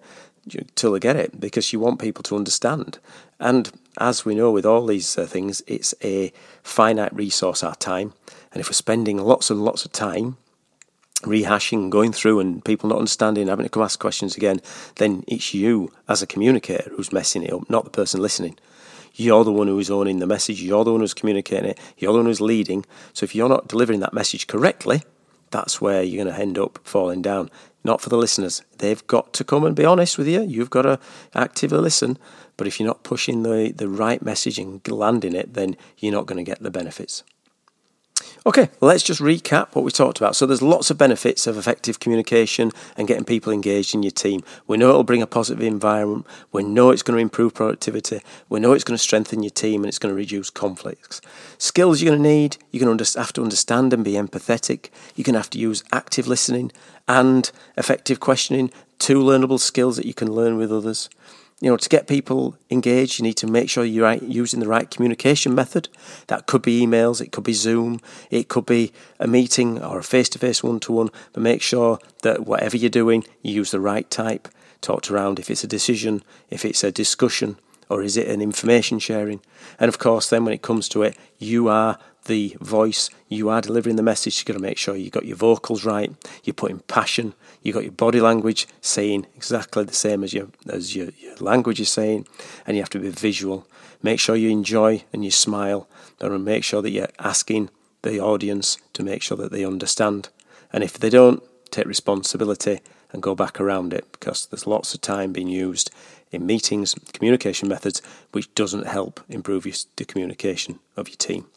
till 0.76 0.94
they 0.94 1.00
get 1.00 1.16
it 1.16 1.40
because 1.40 1.72
you 1.72 1.80
want 1.80 2.00
people 2.00 2.24
to 2.24 2.36
understand. 2.36 3.00
And 3.40 3.72
as 3.98 4.26
we 4.26 4.36
know 4.36 4.52
with 4.52 4.66
all 4.66 4.86
these 4.86 5.18
uh, 5.18 5.26
things, 5.26 5.62
it's 5.68 5.94
a 6.04 6.32
finite 6.64 7.14
resource, 7.16 7.64
our 7.64 7.76
time. 7.76 8.14
And 8.52 8.62
if 8.62 8.68
we're 8.68 8.74
spending 8.74 9.18
lots 9.18 9.50
and 9.50 9.64
lots 9.64 9.86
of 9.86 9.92
time 9.92 10.38
rehashing, 11.24 11.90
going 11.90 12.14
through, 12.14 12.40
and 12.40 12.64
people 12.64 12.90
not 12.90 12.98
understanding, 12.98 13.48
having 13.48 13.66
to 13.66 13.70
come 13.70 13.84
ask 13.84 14.00
questions 14.00 14.38
again, 14.38 14.62
then 14.96 15.24
it's 15.28 15.54
you 15.54 15.92
as 16.08 16.22
a 16.22 16.28
communicator 16.28 16.90
who's 16.96 17.12
messing 17.12 17.44
it 17.44 17.52
up, 17.52 17.70
not 17.70 17.84
the 17.84 17.90
person 17.90 18.22
listening. 18.22 18.58
You're 19.16 19.44
the 19.44 19.52
one 19.52 19.68
who's 19.68 19.92
owning 19.92 20.20
the 20.20 20.28
message, 20.28 20.62
you're 20.62 20.86
the 20.86 20.92
one 20.92 21.02
who's 21.02 21.14
communicating 21.14 21.72
it, 21.72 21.80
you're 21.98 22.14
the 22.14 22.20
one 22.20 22.28
who's 22.28 22.40
leading. 22.40 22.86
So 23.12 23.26
if 23.26 23.36
you're 23.36 23.50
not 23.50 23.68
delivering 23.68 24.00
that 24.00 24.14
message 24.14 24.48
correctly, 24.48 25.04
that's 25.52 25.82
where 25.82 26.04
you're 26.04 26.24
going 26.24 26.34
to 26.34 26.42
end 26.42 26.58
up 26.58 26.80
falling 26.84 27.22
down 27.22 27.50
not 27.84 28.02
for 28.02 28.10
the 28.10 28.18
listeners. 28.18 28.62
They've 28.78 29.06
got 29.08 29.34
to 29.34 29.44
come 29.44 29.64
and 29.64 29.76
be 29.76 29.86
honest 29.86 30.18
with 30.18 30.28
you. 30.28 30.42
You've 30.42 30.70
got 30.70 30.84
to 30.84 31.00
actively 31.34 31.80
listen. 31.80 32.18
But 32.58 32.68
if 32.68 32.80
you're 32.80 32.88
not 32.88 33.04
pushing 33.04 33.44
the, 33.44 33.72
the 33.76 33.88
right 33.88 34.22
message 34.22 34.60
and 34.60 34.86
landing 34.88 35.34
it, 35.34 35.54
then 35.54 35.78
you're 35.98 36.14
not 36.14 36.26
going 36.26 36.44
to 36.44 36.50
get 36.50 36.62
the 36.62 36.72
benefits. 36.72 37.24
Okay, 38.46 38.70
let's 38.82 39.04
just 39.04 39.20
recap 39.22 39.76
what 39.76 39.84
we 39.84 39.92
talked 39.92 40.18
about. 40.18 40.36
So, 40.36 40.46
there's 40.46 40.62
lots 40.62 40.90
of 40.90 40.98
benefits 40.98 41.46
of 41.46 41.58
effective 41.58 42.00
communication 42.00 42.72
and 42.98 43.08
getting 43.08 43.26
people 43.26 43.52
engaged 43.52 43.94
in 43.94 44.02
your 44.02 44.12
team. 44.12 44.44
We 44.66 44.78
know 44.78 44.90
it'll 44.90 45.04
bring 45.04 45.22
a 45.22 45.28
positive 45.28 45.62
environment. 45.62 46.26
We 46.52 46.64
know 46.64 46.90
it's 46.90 47.04
going 47.04 47.18
to 47.18 47.22
improve 47.22 47.54
productivity. 47.54 48.22
We 48.48 48.60
know 48.60 48.74
it's 48.74 48.84
going 48.84 48.98
to 48.98 49.04
strengthen 49.04 49.44
your 49.44 49.52
team 49.52 49.84
and 49.84 49.90
it's 49.90 50.00
going 50.00 50.12
to 50.12 50.18
reduce 50.18 50.50
conflicts. 50.50 51.22
Skills 51.58 52.02
you're 52.02 52.12
going 52.12 52.24
to 52.24 52.30
need 52.30 52.58
you're 52.72 52.86
going 52.86 52.98
to 52.98 53.20
have 53.20 53.34
to 53.34 53.44
understand 53.44 53.94
and 53.94 54.04
be 54.04 54.14
empathetic. 54.14 54.90
You're 55.16 55.26
going 55.26 55.34
to 55.34 55.40
have 55.40 55.50
to 55.52 55.60
use 55.60 55.84
active 55.92 56.28
listening 56.28 56.72
and 57.08 57.52
effective 57.78 58.20
questioning, 58.20 58.72
two 59.00 59.20
learnable 59.20 59.60
skills 59.60 59.98
that 59.98 60.06
you 60.06 60.14
can 60.14 60.32
learn 60.32 60.58
with 60.58 60.72
others 60.72 61.10
you 61.62 61.70
know, 61.70 61.78
to 61.78 61.90
get 61.90 62.08
people 62.08 62.56
engaged, 62.70 63.20
you 63.20 63.24
need 63.24 63.34
to 63.34 63.48
make 63.48 63.70
sure 63.70 63.84
you're 63.84 64.14
using 64.14 64.60
the 64.60 64.68
right 64.68 64.90
communication 64.90 65.54
method. 65.54 65.90
That 66.28 66.46
could 66.46 66.62
be 66.62 66.82
emails, 66.82 67.22
it 67.22 67.32
could 67.32 67.44
be 67.44 67.54
Zoom, 67.54 68.00
it 68.30 68.48
could 68.48 68.66
be 68.66 68.94
a 69.20 69.28
meeting 69.28 69.82
or 69.84 70.00
a 70.00 70.04
face 70.04 70.30
to 70.30 70.40
face 70.40 70.64
one 70.64 70.80
to 70.82 70.94
one, 70.94 71.10
but 71.34 71.44
make 71.44 71.62
sure 71.62 72.00
that 72.22 72.46
whatever 72.46 72.78
you're 72.78 72.90
doing, 72.90 73.26
you 73.42 73.54
use 73.54 73.72
the 73.72 73.82
right 73.82 74.10
type. 74.10 74.48
Talked 74.82 75.12
around 75.12 75.40
if 75.40 75.50
it's 75.50 75.66
a 75.66 75.68
decision, 75.68 76.24
if 76.50 76.64
it's 76.64 76.86
a 76.86 76.92
discussion, 76.92 77.58
or 77.90 78.02
is 78.02 78.16
it 78.16 78.30
an 78.30 78.42
information 78.42 78.98
sharing? 79.00 79.42
And 79.78 79.90
of 79.90 80.00
course, 80.00 80.30
then 80.30 80.46
when 80.46 80.54
it 80.54 80.62
comes 80.62 80.88
to 80.90 81.04
it, 81.04 81.18
you 81.38 81.68
are 81.68 82.00
the 82.30 82.56
voice, 82.62 83.10
you 83.28 83.50
are 83.50 83.60
delivering 83.60 83.96
the 83.96 84.04
message. 84.04 84.38
You've 84.38 84.46
got 84.46 84.54
to 84.54 84.60
make 84.60 84.78
sure 84.78 84.96
you 84.96 85.10
got 85.10 85.26
your 85.26 85.36
vocals 85.36 85.84
right, 85.84 86.14
you're 86.44 86.54
putting 86.54 86.80
passion, 86.80 87.34
you've 87.64 87.74
got 87.74 87.84
your 87.84 87.92
body 87.92 88.22
language 88.22 88.68
saying 88.80 89.26
exactly 89.36 89.84
the 89.84 89.94
same 89.94 90.24
as 90.24 90.32
your 90.32 90.48
as 90.72 90.96
your, 90.96 91.10
your 91.20 91.36
language 91.38 91.82
is 91.82 91.90
saying, 91.90 92.28
and 92.66 92.78
you 92.78 92.84
have 92.84 92.90
to 92.92 93.00
be 93.00 93.10
visual. 93.10 93.68
Make 94.02 94.20
sure 94.20 94.36
you 94.38 94.50
enjoy 94.50 95.04
and 95.12 95.26
you 95.26 95.32
smile, 95.32 95.90
and 96.22 96.46
make 96.46 96.64
sure 96.64 96.82
that 96.82 96.92
you're 96.92 97.10
asking 97.18 97.72
the 98.04 98.20
audience 98.22 98.78
to 98.94 99.04
make 99.04 99.22
sure 99.22 99.36
that 99.38 99.52
they 99.52 99.66
understand. 99.66 100.30
And 100.72 100.84
if 100.84 100.94
they 100.98 101.10
don't, 101.10 101.44
take 101.72 101.88
responsibility 101.88 102.80
and 103.12 103.24
go 103.24 103.34
back 103.36 103.60
around 103.60 103.92
it 103.92 104.06
because 104.12 104.46
there's 104.46 104.68
lots 104.68 104.94
of 104.94 105.02
time 105.02 105.34
being 105.34 105.48
used 105.48 105.90
in 106.32 106.46
meetings, 106.46 106.96
communication 107.12 107.68
methods, 107.68 108.02
which 108.32 108.54
doesn't 108.54 108.86
help 108.86 109.20
improve 109.30 109.64
the 109.64 110.06
communication 110.06 110.80
of 110.96 111.10
your 111.10 111.18
team. 111.18 111.48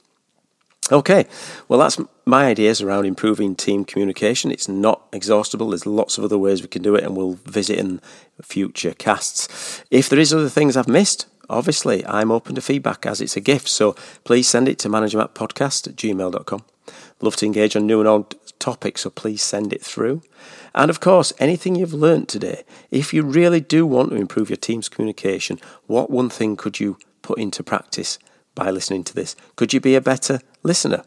Okay, 0.90 1.26
well, 1.68 1.78
that's 1.78 2.00
my 2.26 2.46
ideas 2.46 2.82
around 2.82 3.06
improving 3.06 3.54
team 3.54 3.84
communication. 3.84 4.50
It's 4.50 4.68
not 4.68 5.06
exhaustible, 5.12 5.70
there's 5.70 5.86
lots 5.86 6.18
of 6.18 6.24
other 6.24 6.38
ways 6.38 6.60
we 6.60 6.68
can 6.68 6.82
do 6.82 6.96
it, 6.96 7.04
and 7.04 7.16
we'll 7.16 7.38
visit 7.44 7.78
in 7.78 8.00
future 8.42 8.92
casts. 8.92 9.84
If 9.90 10.08
there 10.08 10.18
is 10.18 10.34
other 10.34 10.48
things 10.48 10.76
I've 10.76 10.88
missed, 10.88 11.26
obviously 11.48 12.04
I'm 12.06 12.32
open 12.32 12.56
to 12.56 12.60
feedback 12.60 13.06
as 13.06 13.20
it's 13.20 13.36
a 13.36 13.40
gift, 13.40 13.68
so 13.68 13.94
please 14.24 14.48
send 14.48 14.68
it 14.68 14.78
to 14.80 14.88
managermattpodcast 14.88 15.86
at 15.86 15.96
gmail.com. 15.96 16.64
Love 17.20 17.36
to 17.36 17.46
engage 17.46 17.76
on 17.76 17.86
new 17.86 18.00
and 18.00 18.08
old 18.08 18.34
topics, 18.58 19.02
so 19.02 19.10
please 19.10 19.40
send 19.40 19.72
it 19.72 19.82
through. 19.82 20.22
And 20.74 20.90
of 20.90 20.98
course, 20.98 21.32
anything 21.38 21.76
you've 21.76 21.94
learnt 21.94 22.28
today, 22.28 22.64
if 22.90 23.14
you 23.14 23.22
really 23.22 23.60
do 23.60 23.86
want 23.86 24.10
to 24.10 24.16
improve 24.16 24.50
your 24.50 24.56
team's 24.56 24.88
communication, 24.88 25.60
what 25.86 26.10
one 26.10 26.28
thing 26.28 26.56
could 26.56 26.80
you 26.80 26.98
put 27.22 27.38
into 27.38 27.62
practice? 27.62 28.18
by 28.54 28.70
listening 28.70 29.04
to 29.04 29.14
this? 29.14 29.34
Could 29.56 29.72
you 29.72 29.80
be 29.80 29.94
a 29.94 30.00
better 30.00 30.40
listener? 30.62 31.04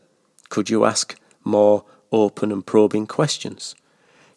Could 0.50 0.70
you 0.70 0.86
ask 0.86 1.18
more 1.44 1.86
open 2.12 2.52
and 2.52 2.65
probing 2.65 3.08
questions? 3.08 3.76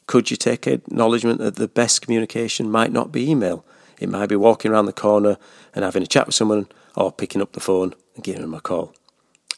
Could 0.07 0.31
you 0.31 0.37
take 0.37 0.67
acknowledgement 0.67 1.39
that 1.39 1.57
the 1.57 1.69
best 1.69 2.03
communication 2.03 2.71
might 2.71 2.93
not 2.93 3.13
be 3.13 3.31
email? 3.31 3.65
It 4.01 4.09
might 4.09 4.29
be 4.29 4.37
walking 4.37 4.71
around 4.71 4.87
the 4.87 4.93
corner 4.93 5.37
and 5.75 5.85
having 5.85 6.03
a 6.03 6.07
chat 6.07 6.27
with 6.27 6.35
someone 6.35 6.69
or 6.97 7.13
picking 7.13 7.43
up 7.43 7.53
the 7.53 7.61
phone 7.61 7.95
and 8.15 8.25
giving 8.25 8.43
them 8.43 8.55
a 8.55 8.61
call. 8.61 8.95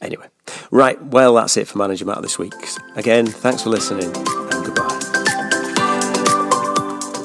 Anyway, 0.00 0.26
right, 0.70 1.00
well, 1.02 1.34
that's 1.34 1.56
it 1.56 1.68
for 1.68 1.78
Manager 1.78 2.06
Matt 2.06 2.22
this 2.22 2.38
week. 2.38 2.54
Again, 2.96 3.26
thanks 3.26 3.62
for 3.62 3.70
listening 3.70 4.06
and 4.16 4.64
goodbye. 4.64 4.98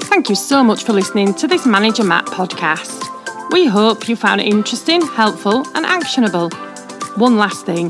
Thank 0.04 0.30
you 0.30 0.36
so 0.36 0.64
much 0.64 0.84
for 0.84 0.94
listening 0.94 1.34
to 1.36 1.48
this 1.48 1.66
Manager 1.66 2.04
Matt 2.04 2.26
podcast. 2.26 3.02
We 3.52 3.66
hope 3.66 4.10
you 4.10 4.16
found 4.16 4.42
it 4.42 4.48
interesting, 4.48 5.02
helpful, 5.02 5.66
and 5.74 5.86
actionable. 5.86 6.50
One 7.16 7.38
last 7.38 7.66
thing 7.66 7.90